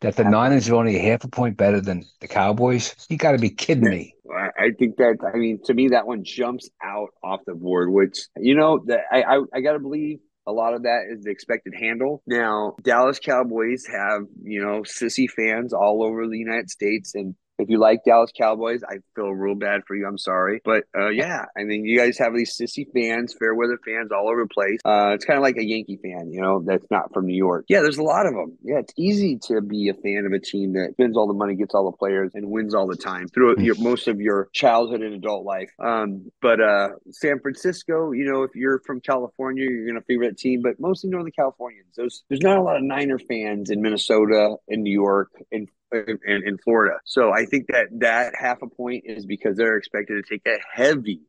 that 0.00 0.16
the 0.16 0.24
Niners 0.24 0.68
are 0.68 0.76
only 0.76 0.96
a 0.96 1.02
half 1.02 1.24
a 1.24 1.28
point 1.28 1.56
better 1.56 1.80
than 1.80 2.04
the 2.20 2.28
Cowboys? 2.28 2.94
You 3.08 3.16
got 3.16 3.32
to 3.32 3.38
be 3.38 3.50
kidding 3.50 3.88
me. 3.88 4.14
I 4.58 4.70
think 4.78 4.96
that 4.96 5.18
I 5.32 5.36
mean 5.36 5.60
to 5.64 5.74
me 5.74 5.88
that 5.88 6.06
one 6.06 6.24
jumps 6.24 6.68
out 6.82 7.10
off 7.22 7.40
the 7.46 7.54
board, 7.54 7.92
which 7.92 8.18
you 8.36 8.56
know 8.56 8.82
that 8.86 9.00
I 9.10 9.22
I, 9.22 9.40
I 9.54 9.60
got 9.60 9.74
to 9.74 9.78
believe 9.78 10.18
a 10.46 10.52
lot 10.52 10.74
of 10.74 10.84
that 10.84 11.02
is 11.10 11.24
the 11.24 11.30
expected 11.30 11.74
handle. 11.74 12.22
Now, 12.26 12.76
Dallas 12.82 13.18
Cowboys 13.18 13.84
have, 13.86 14.22
you 14.42 14.62
know, 14.62 14.82
sissy 14.82 15.28
fans 15.28 15.72
all 15.72 16.04
over 16.04 16.26
the 16.28 16.38
United 16.38 16.70
States 16.70 17.14
and 17.14 17.34
if 17.58 17.68
you 17.68 17.78
like 17.78 18.04
Dallas 18.04 18.30
Cowboys, 18.36 18.82
I 18.82 18.98
feel 19.14 19.30
real 19.30 19.54
bad 19.54 19.82
for 19.86 19.94
you. 19.94 20.06
I'm 20.06 20.18
sorry, 20.18 20.60
but 20.64 20.84
uh, 20.96 21.08
yeah, 21.08 21.44
I 21.56 21.64
mean, 21.64 21.84
you 21.84 21.98
guys 21.98 22.18
have 22.18 22.34
these 22.34 22.56
sissy 22.56 22.86
fans, 22.92 23.34
fair 23.38 23.54
weather 23.54 23.78
fans 23.84 24.10
all 24.12 24.28
over 24.28 24.42
the 24.42 24.48
place. 24.48 24.80
Uh, 24.84 25.12
it's 25.14 25.24
kind 25.24 25.36
of 25.36 25.42
like 25.42 25.56
a 25.56 25.64
Yankee 25.64 25.98
fan, 26.02 26.32
you 26.32 26.40
know, 26.40 26.62
that's 26.64 26.86
not 26.90 27.12
from 27.12 27.26
New 27.26 27.36
York. 27.36 27.64
Yeah, 27.68 27.80
there's 27.80 27.98
a 27.98 28.02
lot 28.02 28.26
of 28.26 28.34
them. 28.34 28.56
Yeah, 28.62 28.78
it's 28.78 28.92
easy 28.96 29.38
to 29.48 29.60
be 29.60 29.88
a 29.88 29.94
fan 29.94 30.24
of 30.26 30.32
a 30.32 30.38
team 30.38 30.72
that 30.74 30.92
spends 30.92 31.16
all 31.16 31.26
the 31.26 31.34
money, 31.34 31.54
gets 31.54 31.74
all 31.74 31.90
the 31.90 31.96
players, 31.96 32.32
and 32.34 32.50
wins 32.50 32.74
all 32.74 32.86
the 32.86 32.96
time 32.96 33.28
through 33.28 33.60
your, 33.60 33.74
most 33.78 34.08
of 34.08 34.20
your 34.20 34.48
childhood 34.52 35.02
and 35.02 35.14
adult 35.14 35.44
life. 35.44 35.70
Um, 35.78 36.30
but 36.42 36.60
uh, 36.60 36.90
San 37.10 37.40
Francisco, 37.40 38.12
you 38.12 38.24
know, 38.24 38.42
if 38.42 38.54
you're 38.54 38.80
from 38.80 39.00
California, 39.00 39.64
you're 39.64 39.86
gonna 39.86 40.02
favor 40.02 40.26
that 40.26 40.38
team, 40.38 40.62
but 40.62 40.78
mostly 40.78 41.10
Northern 41.10 41.32
Californians. 41.32 41.94
There's 41.96 42.24
there's 42.28 42.42
not 42.42 42.58
a 42.58 42.62
lot 42.62 42.76
of 42.76 42.82
Niner 42.82 43.18
fans 43.18 43.70
in 43.70 43.80
Minnesota, 43.80 44.56
in 44.68 44.82
New 44.82 44.92
York, 44.92 45.30
in 45.50 45.68
in, 45.92 46.18
in 46.26 46.58
Florida. 46.58 46.98
So 47.04 47.32
I 47.32 47.46
think 47.46 47.66
that 47.68 47.86
that 48.00 48.34
half 48.38 48.62
a 48.62 48.68
point 48.68 49.04
is 49.06 49.26
because 49.26 49.56
they're 49.56 49.76
expected 49.76 50.24
to 50.24 50.34
take 50.34 50.42
a 50.46 50.58
heavy 50.72 51.20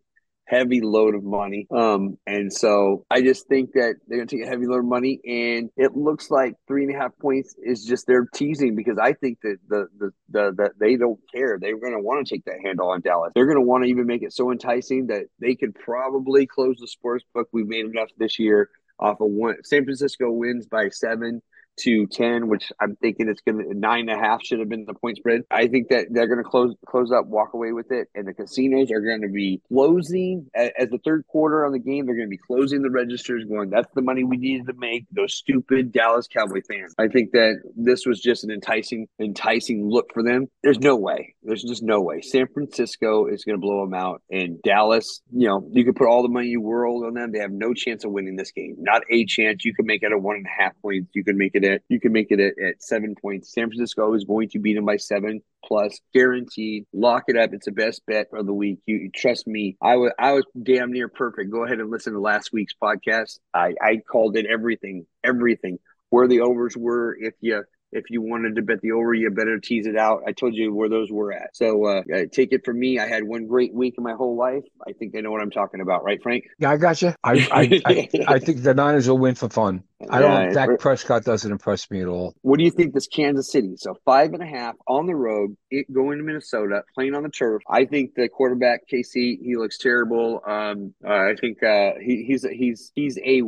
heavy 0.48 0.80
load 0.82 1.14
of 1.14 1.24
money. 1.24 1.68
Um, 1.72 2.18
and 2.26 2.52
so 2.52 3.06
I 3.12 3.22
just 3.22 3.48
think 3.48 3.74
that 3.74 3.96
they're 4.08 4.20
gonna 4.20 4.28
take 4.28 4.46
a 4.46 4.50
heavy 4.50 4.66
load 4.66 4.80
of 4.80 4.86
money, 4.86 5.20
and 5.26 5.70
it 5.76 5.96
looks 5.96 6.32
like 6.32 6.56
three 6.68 6.86
and 6.86 6.96
a 6.96 6.98
half 6.98 7.12
points 7.22 7.56
is 7.62 7.84
just 7.84 8.08
they're 8.08 8.28
teasing 8.34 8.76
because 8.76 8.98
I 8.98 9.14
think 9.14 9.40
that 9.44 9.58
the 9.68 9.88
the 10.00 10.12
the 10.30 10.54
that 10.58 10.72
they 10.80 10.96
don't 10.96 11.20
care. 11.34 11.60
They're 11.60 11.78
gonna 11.78 12.02
want 12.02 12.26
to 12.26 12.34
take 12.34 12.46
that 12.46 12.62
handle 12.64 12.90
on 12.90 13.02
Dallas. 13.02 13.34
They're 13.36 13.46
gonna 13.46 13.62
want 13.62 13.84
to 13.84 13.90
even 13.90 14.08
make 14.08 14.24
it 14.24 14.34
so 14.34 14.52
enticing 14.52 15.08
that 15.08 15.26
they 15.40 15.56
could 15.56 15.76
probably 15.76 16.48
close 16.48 16.78
the 16.78 16.88
sports 16.88 17.26
book. 17.34 17.50
We've 17.52 17.68
made 17.68 17.86
enough 17.86 18.10
this 18.18 18.40
year 18.40 18.70
off 19.00 19.20
of 19.22 19.30
one. 19.30 19.58
San 19.64 19.84
Francisco 19.84 20.32
wins 20.32 20.66
by 20.66 20.90
seven 20.90 21.42
to 21.80 22.08
10, 22.08 22.48
which 22.48 22.72
I'm 22.80 22.96
thinking 22.96 23.30
it's 23.30 23.42
going 23.42 23.58
to 23.58 23.74
nine 23.74 24.10
and 24.10 24.20
a 24.20 24.22
half 24.22 24.44
should 24.44 24.60
have 24.60 24.70
been 24.70 24.86
the 24.86 24.94
point 24.94 25.18
spread. 25.18 25.42
I 25.52 25.68
think 25.68 25.90
that 25.90 26.08
they're 26.10 26.28
going 26.28 26.44
to 26.44 26.50
close 26.50 26.76
close 26.86 27.12
up, 27.12 27.28
walk 27.28 27.54
away 27.54 27.72
with 27.72 27.92
it, 27.92 28.08
and 28.16 28.28
the 28.28 28.34
casinos 28.34 28.92
are 28.92 29.02
going 29.02 29.22
to 29.22 29.30
be 29.30 29.62
closing 29.68 30.48
as 30.56 30.90
the 30.90 31.00
third 31.04 31.26
quarter 31.28 31.66
on 31.66 31.72
the 31.72 31.80
game. 31.80 32.06
They're 32.06 32.16
going 32.16 32.28
to 32.28 32.30
be 32.30 32.38
closing 32.38 32.82
the 32.82 32.90
registers, 32.90 33.46
going, 33.46 33.70
"That's 33.70 33.92
the 33.96 34.02
money 34.02 34.24
we 34.24 34.38
needed 34.38 34.68
to 34.68 34.74
make." 34.74 35.06
Those 35.12 35.34
stupid 35.34 35.92
Dallas 35.92 36.28
Cowboy 36.28 36.62
fans. 36.70 36.94
I 36.98 37.08
think 37.08 37.32
that 37.32 37.62
this 37.76 38.06
was 38.06 38.20
just 38.20 38.44
an 38.44 38.52
enticing, 38.52 39.08
enticing 39.20 39.90
look 39.90 40.14
for 40.14 40.24
them. 40.24 40.48
There's 40.64 40.80
no 40.80 40.96
way. 40.96 41.36
There's 41.44 41.64
just 41.64 41.84
no 41.84 42.02
way. 42.02 42.22
San 42.22 42.48
Francisco 42.48 43.28
is 43.28 43.44
going 43.44 43.56
to 43.56 43.62
blow 43.62 43.86
them 43.86 43.94
out, 43.94 44.22
and 44.32 44.62
Dallas. 44.62 45.22
You 45.32 45.48
know, 45.48 45.70
you 45.72 45.86
could 45.86 45.96
put 45.96 46.08
all 46.08 46.24
the 46.24 46.30
money 46.30 46.48
you 46.48 46.62
world 46.62 47.06
on 47.06 47.14
them. 47.14 47.32
They 47.32 47.40
have 47.40 47.52
no 47.52 47.74
chance 47.74 48.04
of 48.04 48.12
winning 48.12 48.36
this 48.36 48.52
game. 48.52 48.76
Not 48.80 49.04
a 49.10 49.26
chance. 49.26 49.64
You 49.66 49.74
can 49.74 49.86
make 49.86 50.04
it 50.04 50.12
a 50.12 50.18
one 50.18 50.38
and 50.38 50.46
a 50.46 50.64
half 50.64 50.74
points. 50.82 51.10
You 51.14 51.24
can 51.24 51.38
make 51.38 51.52
it 51.54 51.64
you 51.90 52.00
can 52.00 52.12
make 52.12 52.28
it 52.30 52.40
at, 52.40 52.54
at 52.64 52.82
seven 52.82 53.16
points. 53.22 53.54
San 53.54 53.68
Francisco 53.68 54.14
is 54.14 54.26
going 54.26 54.50
to 54.50 54.60
beat 54.60 54.76
them 54.76 54.86
by 54.86 54.98
seven 54.98 55.42
plus, 55.64 56.00
guaranteed. 56.14 56.86
Lock 56.94 57.24
it 57.28 57.38
up. 57.38 57.54
It's 57.54 57.66
the 57.66 57.72
best 57.72 58.02
bet 58.06 58.28
of 58.34 58.46
the 58.46 58.54
week. 58.54 58.80
You, 58.86 58.98
you 58.98 59.12
trust 59.14 59.48
me. 59.48 59.78
I 59.82 59.96
was 59.98 60.12
I 60.20 60.34
was 60.34 60.46
damn 60.62 60.92
near 60.92 61.08
perfect. 61.10 61.52
Go 61.52 61.64
ahead 61.66 61.80
and 61.80 61.90
listen 61.90 62.14
to 62.14 62.20
last 62.20 62.52
week's 62.54 62.74
podcast. 62.82 63.40
I 63.54 63.76
I 63.82 63.98
called 63.98 64.38
it 64.38 64.46
everything, 64.46 65.06
everything. 65.24 65.80
Where 66.10 66.28
the 66.28 66.40
overs 66.40 66.78
were, 66.78 67.18
if 67.20 67.34
you 67.42 67.64
if 67.92 68.10
you 68.10 68.22
wanted 68.22 68.56
to 68.56 68.62
bet 68.62 68.82
the 68.82 68.92
over, 68.92 69.14
you 69.14 69.30
better 69.30 69.60
tease 69.60 69.88
it 69.88 69.96
out. 69.96 70.22
I 70.28 70.32
told 70.32 70.56
you 70.56 70.74
where 70.74 70.90
those 70.90 71.12
were 71.12 71.32
at. 71.32 71.56
So 71.56 71.86
uh, 71.86 72.02
take 72.32 72.52
it 72.52 72.66
from 72.66 72.80
me. 72.80 73.00
I 73.00 73.08
had 73.08 73.24
one 73.24 73.48
great 73.48 73.74
week 73.74 73.96
in 73.98 74.04
my 74.04 74.14
whole 74.14 74.36
life. 74.36 74.64
I 74.88 74.94
think 74.94 75.16
I 75.16 75.22
know 75.22 75.32
what 75.32 75.42
I'm 75.42 75.52
talking 75.52 75.82
about, 75.82 76.04
right, 76.04 76.22
Frank? 76.22 76.46
Yeah, 76.60 76.72
I 76.72 76.78
got 76.78 77.02
you. 77.02 77.14
I 77.24 77.48
I, 77.52 77.82
I, 77.86 78.10
I 78.36 78.40
think 78.40 78.64
the 78.64 78.74
Niners 78.74 79.08
will 79.08 79.18
win 79.18 79.36
for 79.36 79.50
fun. 79.50 79.84
I 80.10 80.20
don't. 80.20 80.32
Yeah, 80.32 80.50
Dak 80.52 80.80
Prescott 80.80 81.24
doesn't 81.24 81.52
impress 81.52 81.90
me 81.90 82.02
at 82.02 82.08
all. 82.08 82.36
What 82.42 82.60
do 82.60 82.64
you 82.64 82.72
think? 82.72 82.94
This 82.94 83.08
Kansas 83.08 83.52
City, 83.52 83.76
so 83.78 83.96
five 84.06 84.34
and 84.34 84.44
a 84.44 84.46
half 84.46 84.76
on 84.88 85.08
the 85.08 85.16
road, 85.16 85.58
it, 85.72 85.92
going 85.92 86.20
to 86.20 86.24
Minnesota, 86.24 86.84
playing 86.94 87.16
on 87.16 87.24
the 87.24 87.30
turf. 87.30 87.64
I 87.68 87.86
think 87.86 88.14
the 88.16 88.30
quarterback 88.30 88.82
KC, 88.92 89.40
he 89.42 89.56
looks 89.58 89.80
terrible. 89.80 90.42
Um, 90.48 90.94
uh, 91.06 91.14
I 91.14 91.36
think 91.40 91.64
uh, 91.64 91.94
he, 92.00 92.26
he's 92.28 92.44
he's 92.44 92.92
he's 92.94 93.18
a 93.18 93.42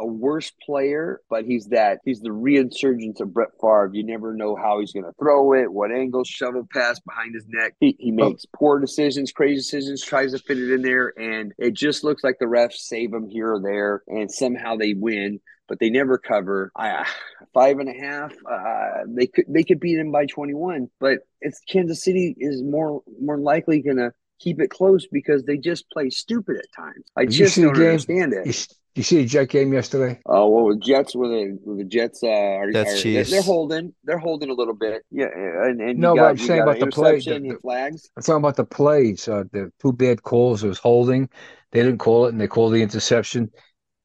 a 0.00 0.06
worse 0.06 0.50
player, 0.64 1.20
but 1.28 1.44
he's 1.44 1.66
that 1.66 2.00
he's 2.04 2.20
the 2.20 2.30
reinsurgence 2.30 3.20
of 3.20 3.32
Brett 3.32 3.50
Favre. 3.60 3.90
You 3.92 4.02
never 4.02 4.34
know 4.34 4.56
how 4.56 4.80
he's 4.80 4.92
going 4.92 5.04
to 5.04 5.12
throw 5.18 5.52
it, 5.52 5.70
what 5.72 5.92
angle, 5.92 6.24
shovel 6.24 6.66
pass 6.72 6.98
behind 7.00 7.34
his 7.34 7.46
neck. 7.48 7.74
He, 7.78 7.96
he 7.98 8.10
makes 8.10 8.46
oh. 8.46 8.56
poor 8.58 8.80
decisions, 8.80 9.30
crazy 9.30 9.56
decisions, 9.56 10.02
tries 10.02 10.32
to 10.32 10.38
fit 10.38 10.58
it 10.58 10.72
in 10.72 10.82
there, 10.82 11.12
and 11.18 11.52
it 11.58 11.74
just 11.74 12.02
looks 12.02 12.24
like 12.24 12.38
the 12.40 12.46
refs 12.46 12.78
save 12.78 13.12
him 13.12 13.28
here 13.28 13.52
or 13.52 13.60
there, 13.60 14.02
and 14.08 14.30
somehow 14.30 14.76
they 14.76 14.94
win 14.94 15.40
but 15.68 15.78
they 15.78 15.88
never 15.88 16.18
cover. 16.18 16.72
I, 16.74 17.06
five 17.54 17.78
and 17.78 17.88
a 17.88 17.92
half. 17.92 18.32
Uh, 18.44 19.04
they 19.06 19.28
could 19.28 19.44
they 19.48 19.62
could 19.62 19.78
beat 19.78 20.00
him 20.00 20.10
by 20.10 20.26
twenty 20.26 20.52
one, 20.52 20.90
but 20.98 21.20
it's 21.40 21.60
Kansas 21.60 22.02
City 22.02 22.34
is 22.36 22.60
more 22.60 23.02
more 23.22 23.38
likely 23.38 23.80
gonna 23.80 24.10
keep 24.40 24.60
it 24.60 24.68
close 24.68 25.06
because 25.06 25.44
they 25.44 25.56
just 25.56 25.88
play 25.90 26.10
stupid 26.10 26.56
at 26.56 26.66
times. 26.76 27.06
I 27.16 27.24
Did 27.24 27.30
just 27.30 27.56
don't 27.56 27.76
understand 27.76 28.32
it. 28.32 28.66
You, 29.00 29.02
you 29.02 29.04
see 29.04 29.16
the 29.22 29.24
Jet 29.24 29.48
game 29.48 29.72
yesterday? 29.72 30.20
Oh, 30.26 30.48
well, 30.48 30.74
the 30.74 30.78
Jets 30.78 31.16
were 31.16 31.28
the 31.28 31.58
the 31.78 31.84
Jets. 31.84 32.22
Uh, 32.22 32.28
are, 32.28 32.70
That's 32.70 33.06
are, 33.06 33.24
they're, 33.24 33.40
holding. 33.40 33.94
They're 34.04 34.18
holding 34.18 34.50
a 34.50 34.52
little 34.52 34.74
bit. 34.74 35.02
Yeah, 35.10 35.28
and, 35.34 35.80
and 35.80 35.98
no, 35.98 36.14
got, 36.14 36.22
but 36.22 36.28
I'm 36.28 36.38
saying 36.38 36.60
about 36.60 36.80
the 36.80 36.86
play. 36.88 37.18
The, 37.18 37.56
flags. 37.62 38.10
I'm 38.14 38.22
talking 38.22 38.42
about 38.42 38.56
the 38.56 38.66
plays. 38.66 39.26
Uh, 39.26 39.44
the 39.52 39.72
two 39.80 39.94
bad 39.94 40.22
calls. 40.22 40.62
It 40.62 40.68
was 40.68 40.78
holding. 40.78 41.30
They 41.72 41.82
didn't 41.82 41.98
call 41.98 42.26
it, 42.26 42.30
and 42.30 42.40
they 42.40 42.46
called 42.46 42.74
the 42.74 42.82
interception 42.82 43.50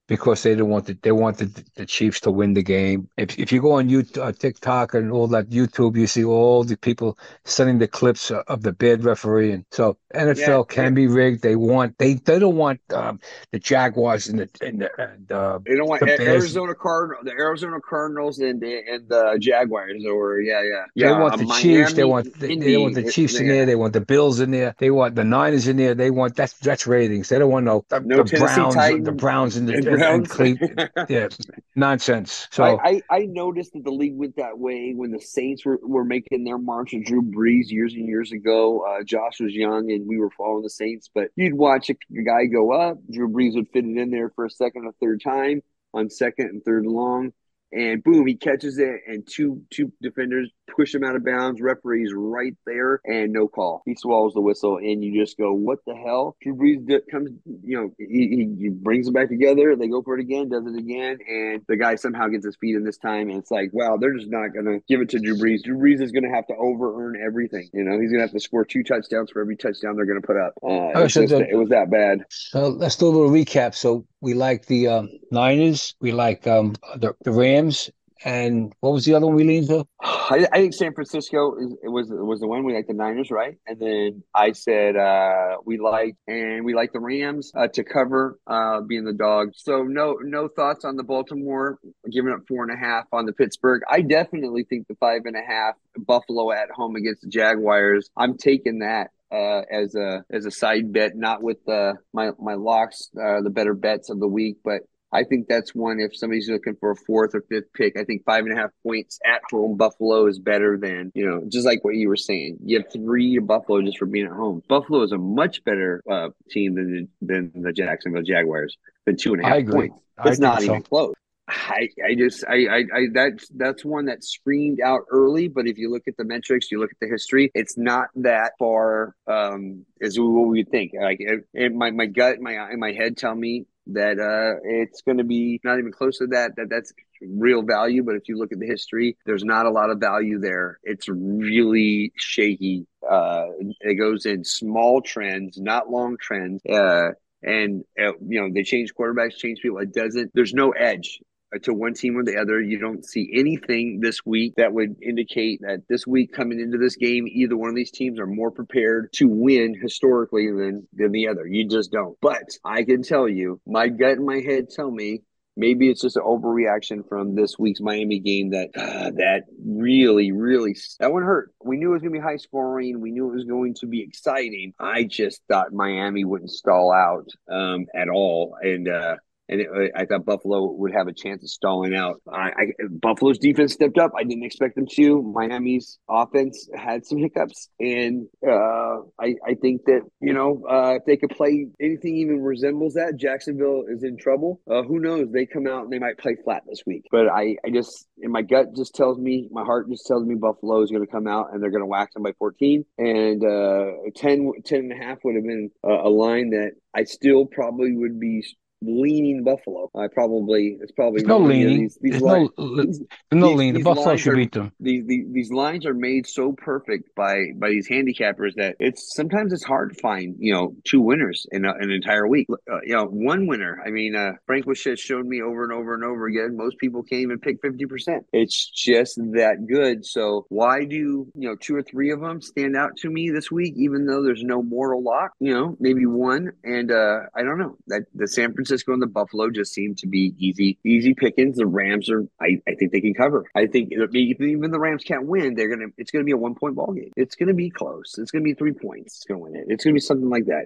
because 0.07 0.43
they 0.43 0.51
didn't 0.51 0.69
want 0.69 0.85
the, 0.85 0.93
they 1.01 1.11
wanted 1.11 1.55
the 1.75 1.85
Chiefs 1.85 2.19
to 2.21 2.31
win 2.31 2.53
the 2.53 2.63
game. 2.63 3.09
If 3.17 3.37
if 3.39 3.51
you 3.51 3.61
go 3.61 3.73
on 3.73 3.89
YouTube, 3.89 4.21
uh, 4.21 4.31
TikTok 4.31 4.93
and 4.93 5.11
all 5.11 5.27
that 5.27 5.49
YouTube, 5.49 5.97
you 5.97 6.07
see 6.07 6.23
all 6.23 6.63
the 6.63 6.77
people 6.77 7.17
sending 7.43 7.79
the 7.79 7.87
clips 7.87 8.31
of 8.31 8.61
the 8.61 8.71
bad 8.71 9.03
referee, 9.03 9.51
and 9.51 9.65
so 9.71 9.97
NFL 10.13 10.37
yeah, 10.37 10.63
can 10.75 10.83
yeah. 10.83 10.89
be 10.91 11.07
rigged. 11.07 11.41
They 11.41 11.55
want 11.55 11.97
they 11.97 12.15
they 12.15 12.39
don't 12.39 12.55
want 12.55 12.79
um, 12.93 13.19
the 13.51 13.59
Jaguars 13.59 14.27
and 14.27 14.39
the 14.39 14.49
and, 14.61 14.81
the, 14.81 14.89
and 15.01 15.31
uh, 15.31 15.59
they 15.65 15.75
don't 15.75 15.87
want 15.87 16.01
the 16.01 16.21
Arizona 16.21 16.75
Cardinals, 16.75 17.25
the 17.25 17.31
Arizona 17.31 17.79
Cardinals 17.81 18.39
and 18.39 18.61
the 18.61 18.81
and 18.87 19.09
the 19.09 19.37
Jaguars, 19.39 20.03
or 20.05 20.39
yeah, 20.39 20.61
yeah, 20.61 20.85
yeah. 20.93 21.07
They 21.07 21.19
want 21.19 21.37
the 21.37 21.45
Miami, 21.45 21.61
Chiefs. 21.63 21.93
They 21.93 22.03
want 22.03 22.39
they, 22.39 22.55
they 22.55 22.77
want 22.77 22.93
the 22.93 23.11
Chiefs 23.11 23.39
in 23.39 23.47
there. 23.47 23.65
They 23.65 23.75
want 23.75 23.93
the 23.93 24.01
Bills 24.01 24.39
in 24.39 24.51
there. 24.51 24.75
They 24.77 24.91
want 24.91 25.15
the 25.15 25.23
Niners 25.23 25.67
in 25.67 25.77
there. 25.77 25.95
They 25.95 26.11
want 26.11 26.35
that's 26.35 26.53
that's 26.59 26.85
ratings. 26.85 27.29
They 27.29 27.39
don't 27.39 27.51
want 27.51 27.65
no 27.65 27.85
the, 27.89 27.99
no 28.01 28.23
the 28.23 28.37
Browns, 28.37 28.75
Titans. 28.75 29.05
the 29.05 29.11
Browns 29.11 29.55
and 29.55 29.67
the 29.67 29.94
Cleveland. 30.25 30.89
yeah, 31.09 31.27
nonsense. 31.75 32.47
So 32.51 32.63
I, 32.63 32.89
I, 32.89 33.01
I, 33.09 33.19
noticed 33.25 33.73
that 33.73 33.83
the 33.83 33.91
league 33.91 34.15
went 34.15 34.35
that 34.37 34.57
way 34.57 34.93
when 34.95 35.11
the 35.11 35.19
Saints 35.19 35.65
were, 35.65 35.79
were 35.81 36.05
making 36.05 36.43
their 36.43 36.57
march 36.57 36.93
with 36.93 37.05
Drew 37.05 37.21
Brees 37.21 37.69
years 37.69 37.93
and 37.93 38.07
years 38.07 38.31
ago. 38.31 38.85
Uh, 38.85 39.03
Josh 39.03 39.39
was 39.39 39.53
young 39.53 39.91
and 39.91 40.07
we 40.07 40.17
were 40.17 40.31
following 40.31 40.63
the 40.63 40.69
Saints, 40.69 41.09
but 41.13 41.29
you'd 41.35 41.53
watch 41.53 41.89
a 41.89 41.95
guy 42.23 42.45
go 42.45 42.71
up. 42.71 42.97
Drew 43.11 43.29
Brees 43.29 43.55
would 43.55 43.69
fit 43.69 43.85
it 43.85 43.97
in 43.97 44.11
there 44.11 44.29
for 44.29 44.45
a 44.45 44.49
second 44.49 44.85
or 44.85 44.93
third 44.99 45.21
time 45.21 45.61
on 45.93 46.09
second 46.09 46.47
and 46.47 46.63
third 46.63 46.85
long 46.85 47.31
and 47.75 48.03
boom, 48.03 48.25
he 48.25 48.35
catches 48.35 48.77
it, 48.77 49.01
and 49.07 49.27
two 49.27 49.61
two 49.69 49.91
defenders 50.01 50.49
push 50.75 50.95
him 50.95 51.03
out 51.03 51.15
of 51.15 51.25
bounds. 51.25 51.61
Referee's 51.61 52.11
right 52.15 52.55
there, 52.65 53.01
and 53.05 53.33
no 53.33 53.47
call. 53.47 53.81
He 53.85 53.95
swallows 53.95 54.33
the 54.33 54.41
whistle, 54.41 54.77
and 54.77 55.03
you 55.03 55.21
just 55.21 55.37
go, 55.37 55.53
"What 55.53 55.79
the 55.85 55.95
hell?" 55.95 56.37
Drew 56.41 56.55
Brees 56.55 57.01
comes, 57.11 57.31
you 57.63 57.77
know, 57.77 57.91
he, 57.97 58.47
he 58.57 58.69
brings 58.69 59.05
them 59.05 59.13
back 59.13 59.29
together. 59.29 59.75
They 59.75 59.87
go 59.87 60.01
for 60.01 60.17
it 60.17 60.21
again, 60.21 60.49
does 60.49 60.65
it 60.65 60.77
again, 60.77 61.17
and 61.27 61.61
the 61.67 61.75
guy 61.75 61.95
somehow 61.95 62.27
gets 62.27 62.45
his 62.45 62.55
feet 62.55 62.75
in 62.75 62.83
this 62.83 62.97
time. 62.97 63.29
And 63.29 63.39
it's 63.39 63.51
like, 63.51 63.69
wow, 63.73 63.97
they're 63.97 64.15
just 64.15 64.31
not 64.31 64.53
gonna 64.53 64.79
give 64.87 65.01
it 65.01 65.09
to 65.09 65.19
Drew 65.19 65.35
Brees. 65.35 65.63
Drew 65.63 65.77
Brees 65.77 66.01
is 66.01 66.11
gonna 66.11 66.33
have 66.33 66.47
to 66.47 66.55
over 66.55 67.05
earn 67.05 67.21
everything. 67.21 67.69
You 67.73 67.83
know, 67.83 67.99
he's 67.99 68.11
gonna 68.11 68.23
have 68.23 68.31
to 68.31 68.39
score 68.39 68.63
two 68.63 68.83
touchdowns 68.83 69.31
for 69.31 69.41
every 69.41 69.57
touchdown 69.57 69.95
they're 69.95 70.05
gonna 70.05 70.21
put 70.21 70.37
up. 70.37 70.53
Uh, 70.63 70.91
oh, 70.95 71.07
so 71.07 71.25
the, 71.25 71.47
it 71.49 71.55
was 71.55 71.69
that 71.69 71.91
bad. 71.91 72.25
So 72.29 72.69
let's 72.69 72.95
do 72.95 73.07
a 73.07 73.09
little 73.09 73.29
recap. 73.29 73.75
So 73.75 74.05
we 74.25 74.33
like 74.33 74.65
the 74.65 74.87
um, 74.87 75.09
Niners. 75.29 75.93
We 76.01 76.11
like 76.11 76.47
um, 76.47 76.73
the, 76.97 77.13
the 77.23 77.31
Rams. 77.31 77.91
And 78.23 78.73
what 78.79 78.91
was 78.91 79.05
the 79.05 79.13
other 79.13 79.27
one 79.27 79.35
we 79.35 79.43
leaned 79.43 79.67
to? 79.67 79.85
I, 80.01 80.47
I 80.51 80.57
think 80.57 80.73
San 80.73 80.95
Francisco 80.95 81.55
is, 81.57 81.75
was 81.83 82.07
was 82.09 82.39
the 82.39 82.47
one 82.47 82.63
we 82.63 82.73
like 82.73 82.87
the 82.87 82.93
Niners, 82.93 83.29
right? 83.29 83.55
And 83.67 83.79
then 83.79 84.23
I 84.33 84.53
said 84.53 84.95
uh, 84.95 85.57
we 85.63 85.77
like 85.77 86.15
and 86.27 86.65
we 86.65 86.73
like 86.73 86.91
the 86.91 86.99
Rams 86.99 87.51
uh, 87.55 87.67
to 87.67 87.83
cover 87.83 88.39
uh, 88.47 88.81
being 88.81 89.03
the 89.03 89.13
dog. 89.13 89.51
So 89.55 89.83
no 89.83 90.17
no 90.23 90.47
thoughts 90.47 90.85
on 90.85 90.95
the 90.95 91.03
Baltimore 91.03 91.77
giving 92.11 92.33
up 92.33 92.39
four 92.47 92.63
and 92.63 92.73
a 92.73 92.77
half 92.77 93.05
on 93.11 93.27
the 93.27 93.33
Pittsburgh. 93.33 93.83
I 93.87 94.01
definitely 94.01 94.63
think 94.63 94.87
the 94.87 94.95
five 94.95 95.21
and 95.25 95.35
a 95.35 95.45
half 95.45 95.75
Buffalo 95.95 96.51
at 96.51 96.71
home 96.71 96.95
against 96.95 97.21
the 97.21 97.29
Jaguars. 97.29 98.09
I'm 98.17 98.37
taking 98.37 98.79
that 98.79 99.11
uh, 99.31 99.61
as 99.71 99.95
a 99.95 100.23
as 100.31 100.45
a 100.45 100.51
side 100.51 100.93
bet, 100.93 101.15
not 101.15 101.41
with 101.41 101.57
uh, 101.67 101.93
my 102.13 102.31
my 102.39 102.53
locks, 102.53 103.09
uh, 103.19 103.41
the 103.41 103.49
better 103.49 103.73
bets 103.73 104.09
of 104.09 104.19
the 104.19 104.27
week, 104.27 104.57
but 104.63 104.81
I 105.11 105.23
think 105.23 105.47
that's 105.47 105.73
one. 105.73 105.99
If 105.99 106.15
somebody's 106.15 106.49
looking 106.49 106.75
for 106.79 106.91
a 106.91 106.95
fourth 106.95 107.33
or 107.33 107.43
fifth 107.49 107.71
pick, 107.73 107.97
I 107.97 108.03
think 108.03 108.23
five 108.25 108.43
and 108.43 108.51
a 108.51 108.61
half 108.61 108.71
points 108.83 109.19
at 109.25 109.41
home 109.49 109.77
Buffalo 109.77 110.27
is 110.27 110.39
better 110.39 110.77
than 110.77 111.11
you 111.15 111.25
know, 111.25 111.43
just 111.47 111.65
like 111.65 111.83
what 111.83 111.95
you 111.95 112.09
were 112.09 112.17
saying. 112.17 112.57
You 112.63 112.79
have 112.79 112.91
three 112.91 113.39
Buffalo 113.39 113.81
just 113.81 113.97
for 113.97 114.07
being 114.07 114.25
at 114.25 114.31
home. 114.31 114.61
Buffalo 114.67 115.03
is 115.03 115.11
a 115.11 115.17
much 115.17 115.63
better 115.63 116.03
uh, 116.09 116.29
team 116.49 116.75
than 116.75 117.07
than 117.21 117.61
the 117.61 117.71
Jacksonville 117.71 118.23
Jaguars. 118.23 118.77
Than 119.05 119.17
two 119.17 119.33
and 119.33 119.45
a 119.45 119.47
half 119.47 119.65
points. 119.67 119.99
It's 120.25 120.39
not 120.39 120.59
so. 120.59 120.65
even 120.65 120.81
close. 120.81 121.13
I, 121.47 121.89
I 122.03 122.15
just 122.15 122.43
I, 122.47 122.65
I 122.65 122.77
I 122.77 123.07
that's 123.13 123.47
that's 123.49 123.85
one 123.85 124.05
that 124.05 124.23
screamed 124.23 124.79
out 124.81 125.01
early, 125.11 125.47
but 125.47 125.67
if 125.67 125.77
you 125.77 125.91
look 125.91 126.07
at 126.07 126.17
the 126.17 126.23
metrics, 126.23 126.71
you 126.71 126.79
look 126.79 126.91
at 126.91 126.97
the 126.99 127.07
history, 127.07 127.51
it's 127.53 127.77
not 127.77 128.07
that 128.15 128.53
far 128.57 129.15
um 129.27 129.85
as 130.01 130.17
what 130.19 130.47
we 130.47 130.63
think. 130.63 130.93
Like 130.99 131.17
it, 131.19 131.41
it, 131.53 131.73
my 131.73 131.91
my 131.91 132.07
gut, 132.07 132.39
my 132.39 132.73
my 132.77 132.93
head 132.93 133.15
tell 133.17 133.35
me 133.35 133.65
that 133.87 134.17
uh 134.19 134.59
it's 134.63 135.01
going 135.03 135.19
to 135.19 135.23
be 135.23 135.61
not 135.63 135.77
even 135.77 135.91
close 135.91 136.17
to 136.17 136.25
that 136.25 136.55
that 136.55 136.69
that's 136.71 136.91
real 137.21 137.61
value 137.61 138.03
but 138.03 138.15
if 138.15 138.27
you 138.27 138.35
look 138.35 138.51
at 138.51 138.59
the 138.59 138.65
history 138.65 139.15
there's 139.27 139.43
not 139.43 139.67
a 139.67 139.69
lot 139.69 139.91
of 139.91 139.99
value 139.99 140.39
there 140.39 140.79
it's 140.83 141.07
really 141.07 142.11
shaky 142.15 142.87
uh 143.07 143.45
it 143.81 143.93
goes 143.93 144.25
in 144.25 144.43
small 144.43 145.01
trends 145.01 145.59
not 145.59 145.89
long 145.89 146.17
trends 146.19 146.61
uh 146.65 147.09
and 147.43 147.83
uh, 147.99 148.11
you 148.27 148.41
know 148.41 148.49
they 148.51 148.63
change 148.63 148.91
quarterbacks 148.95 149.35
change 149.37 149.59
people 149.61 149.77
it 149.77 149.93
doesn't 149.93 150.31
there's 150.33 150.53
no 150.53 150.71
edge 150.71 151.19
to 151.63 151.73
one 151.73 151.93
team 151.93 152.17
or 152.17 152.23
the 152.23 152.37
other. 152.37 152.61
You 152.61 152.79
don't 152.79 153.05
see 153.05 153.31
anything 153.33 153.99
this 154.01 154.25
week 154.25 154.53
that 154.57 154.73
would 154.73 154.95
indicate 155.01 155.61
that 155.61 155.83
this 155.89 156.05
week 156.05 156.33
coming 156.33 156.59
into 156.59 156.77
this 156.77 156.95
game, 156.95 157.27
either 157.27 157.57
one 157.57 157.69
of 157.69 157.75
these 157.75 157.91
teams 157.91 158.19
are 158.19 158.27
more 158.27 158.51
prepared 158.51 159.11
to 159.13 159.27
win 159.27 159.75
historically 159.79 160.47
than 160.47 160.87
than 160.93 161.11
the 161.11 161.27
other. 161.27 161.45
You 161.45 161.67
just 161.67 161.91
don't. 161.91 162.17
But 162.21 162.43
I 162.63 162.83
can 162.83 163.03
tell 163.03 163.27
you, 163.27 163.59
my 163.65 163.87
gut 163.87 164.17
and 164.17 164.25
my 164.25 164.39
head 164.39 164.69
tell 164.69 164.91
me 164.91 165.21
maybe 165.57 165.89
it's 165.89 166.01
just 166.01 166.17
an 166.17 166.23
overreaction 166.23 167.07
from 167.07 167.35
this 167.35 167.57
week's 167.57 167.81
Miami 167.81 168.19
game 168.19 168.51
that 168.51 168.69
uh, 168.75 169.11
that 169.11 169.43
really, 169.65 170.31
really 170.31 170.75
that 170.99 171.11
one 171.11 171.23
hurt. 171.23 171.51
We 171.63 171.77
knew 171.77 171.89
it 171.89 171.93
was 171.93 172.01
going 172.01 172.13
to 172.13 172.19
be 172.19 172.23
high 172.23 172.37
scoring. 172.37 172.99
We 172.99 173.11
knew 173.11 173.29
it 173.29 173.35
was 173.35 173.45
going 173.45 173.75
to 173.75 173.87
be 173.87 174.01
exciting. 174.01 174.73
I 174.79 175.03
just 175.03 175.41
thought 175.47 175.73
Miami 175.73 176.25
wouldn't 176.25 176.51
stall 176.51 176.91
out 176.91 177.27
um, 177.49 177.85
at 177.95 178.09
all, 178.09 178.55
and 178.61 178.87
uh, 178.87 179.15
and 179.49 179.61
it, 179.61 179.67
I 179.95 180.05
thought 180.05 180.25
Buffalo 180.25 180.71
would 180.71 180.93
have 180.93 181.07
a 181.07 181.13
chance 181.13 181.43
of 181.43 181.49
stalling 181.49 181.95
out. 181.95 182.21
I, 182.31 182.49
I, 182.49 182.65
Buffalo's 182.89 183.37
defense 183.37 183.73
stepped 183.73 183.97
up. 183.97 184.11
I 184.17 184.23
didn't 184.23 184.43
expect 184.43 184.75
them 184.75 184.87
to. 184.91 185.21
Miami's 185.21 185.99
offense 186.09 186.67
had 186.75 187.05
some 187.05 187.17
hiccups, 187.17 187.69
and 187.79 188.27
uh, 188.45 188.97
I, 189.19 189.35
I 189.45 189.55
think 189.61 189.85
that 189.85 190.01
you 190.19 190.33
know 190.33 190.63
uh, 190.69 190.95
if 190.95 191.05
they 191.05 191.17
could 191.17 191.29
play 191.29 191.67
anything 191.79 192.17
even 192.17 192.41
resembles 192.41 192.93
that, 192.93 193.17
Jacksonville 193.17 193.83
is 193.87 194.03
in 194.03 194.17
trouble. 194.17 194.61
Uh, 194.69 194.83
who 194.83 194.99
knows? 194.99 195.31
They 195.31 195.45
come 195.45 195.67
out 195.67 195.83
and 195.83 195.91
they 195.91 195.99
might 195.99 196.17
play 196.17 196.35
flat 196.43 196.63
this 196.67 196.81
week. 196.85 197.05
But 197.11 197.27
I, 197.27 197.57
I 197.65 197.69
just, 197.71 198.07
in 198.17 198.31
my 198.31 198.41
gut, 198.41 198.75
just 198.75 198.95
tells 198.95 199.17
me, 199.17 199.47
my 199.51 199.63
heart 199.63 199.89
just 199.89 200.05
tells 200.05 200.25
me 200.25 200.35
Buffalo 200.35 200.81
is 200.81 200.91
going 200.91 201.05
to 201.05 201.11
come 201.11 201.27
out 201.27 201.53
and 201.53 201.61
they're 201.61 201.71
going 201.71 201.83
to 201.83 201.87
wax 201.87 202.13
them 202.13 202.23
by 202.23 202.33
14, 202.39 202.85
and 202.97 203.43
uh, 203.43 203.91
10, 204.15 204.51
10 204.63 204.79
and 204.79 204.91
a 204.91 204.95
half 204.95 205.19
would 205.23 205.35
have 205.35 205.43
been 205.43 205.69
a 205.83 206.09
line 206.09 206.51
that 206.51 206.71
I 206.95 207.03
still 207.03 207.45
probably 207.45 207.95
would 207.95 208.19
be 208.19 208.43
leaning 208.85 209.43
Buffalo. 209.43 209.89
I 209.95 210.07
probably 210.07 210.77
it's 210.81 210.91
probably 210.91 211.23
no 211.23 211.39
leaning. 211.39 211.81
These, 211.81 211.97
these 212.01 212.21
lines, 212.21 212.49
no, 212.57 212.83
these, 212.83 213.01
no 213.31 213.51
leaning. 213.53 213.83
Buffalo 213.83 214.15
should 214.15 214.33
are, 214.33 214.35
beat 214.37 214.51
them. 214.51 214.71
These, 214.79 215.05
these 215.05 215.25
these 215.31 215.51
lines 215.51 215.85
are 215.85 215.93
made 215.93 216.27
so 216.27 216.53
perfect 216.53 217.13
by 217.15 217.47
by 217.55 217.69
these 217.69 217.89
handicappers 217.89 218.55
that 218.55 218.75
it's 218.79 219.15
sometimes 219.15 219.53
it's 219.53 219.63
hard 219.63 219.93
to 219.93 220.01
find 220.01 220.35
you 220.39 220.53
know 220.53 220.75
two 220.83 221.01
winners 221.01 221.45
in 221.51 221.65
a, 221.65 221.73
an 221.73 221.91
entire 221.91 222.27
week. 222.27 222.47
Uh, 222.71 222.79
you 222.83 222.93
know 222.93 223.05
one 223.05 223.47
winner. 223.47 223.81
I 223.85 223.89
mean, 223.89 224.15
uh, 224.15 224.33
Frank 224.45 224.65
was 224.65 224.81
just 224.81 225.03
showed 225.03 225.25
me 225.25 225.41
over 225.41 225.63
and 225.63 225.73
over 225.73 225.93
and 225.93 226.03
over 226.03 226.27
again. 226.27 226.55
Most 226.55 226.77
people 226.77 227.03
can't 227.03 227.21
even 227.21 227.39
pick 227.39 227.61
fifty 227.61 227.85
percent. 227.85 228.25
It's 228.33 228.69
just 228.69 229.17
that 229.33 229.65
good. 229.67 230.05
So 230.05 230.45
why 230.49 230.85
do 230.85 230.95
you 230.95 231.31
know 231.35 231.55
two 231.55 231.75
or 231.75 231.83
three 231.83 232.11
of 232.11 232.21
them 232.21 232.41
stand 232.41 232.75
out 232.75 232.97
to 232.97 233.09
me 233.09 233.29
this 233.29 233.51
week, 233.51 233.73
even 233.77 234.05
though 234.05 234.23
there's 234.23 234.43
no 234.43 234.61
mortal 234.61 235.03
lock? 235.03 235.31
You 235.39 235.53
know, 235.53 235.77
maybe 235.79 236.05
one, 236.05 236.51
and 236.63 236.91
uh, 236.91 237.21
I 237.35 237.43
don't 237.43 237.57
know 237.57 237.77
that 237.87 238.03
the 238.13 238.27
San 238.27 238.53
Francisco 238.53 238.74
Francisco 238.75 238.93
and 238.93 239.01
the 239.01 239.07
Buffalo 239.07 239.49
just 239.49 239.73
seem 239.73 239.95
to 239.95 240.07
be 240.07 240.33
easy, 240.37 240.77
easy 240.83 241.13
pickings. 241.13 241.57
The 241.57 241.65
Rams 241.65 242.09
are, 242.09 242.25
I, 242.41 242.59
I 242.67 242.75
think 242.75 242.91
they 242.91 242.99
can 242.99 243.13
cover. 243.13 243.45
I 243.55 243.67
think 243.67 243.91
even 243.93 244.71
the 244.71 244.79
Rams 244.79 245.03
can't 245.03 245.27
win, 245.27 245.55
they're 245.55 245.69
gonna. 245.69 245.91
It's 245.97 246.11
gonna 246.11 246.25
be 246.25 246.33
a 246.33 246.37
one 246.37 246.55
point 246.55 246.75
ball 246.75 246.91
game. 246.93 247.11
It's 247.15 247.35
gonna 247.35 247.53
be 247.53 247.69
close. 247.69 248.15
It's 248.17 248.31
gonna 248.31 248.43
be 248.43 248.53
three 248.53 248.73
points. 248.73 249.15
It's 249.15 249.25
gonna 249.25 249.39
win 249.39 249.55
it. 249.55 249.65
It's 249.69 249.83
gonna 249.83 249.93
be 249.93 249.99
something 249.99 250.29
like 250.29 250.45
that. 250.45 250.65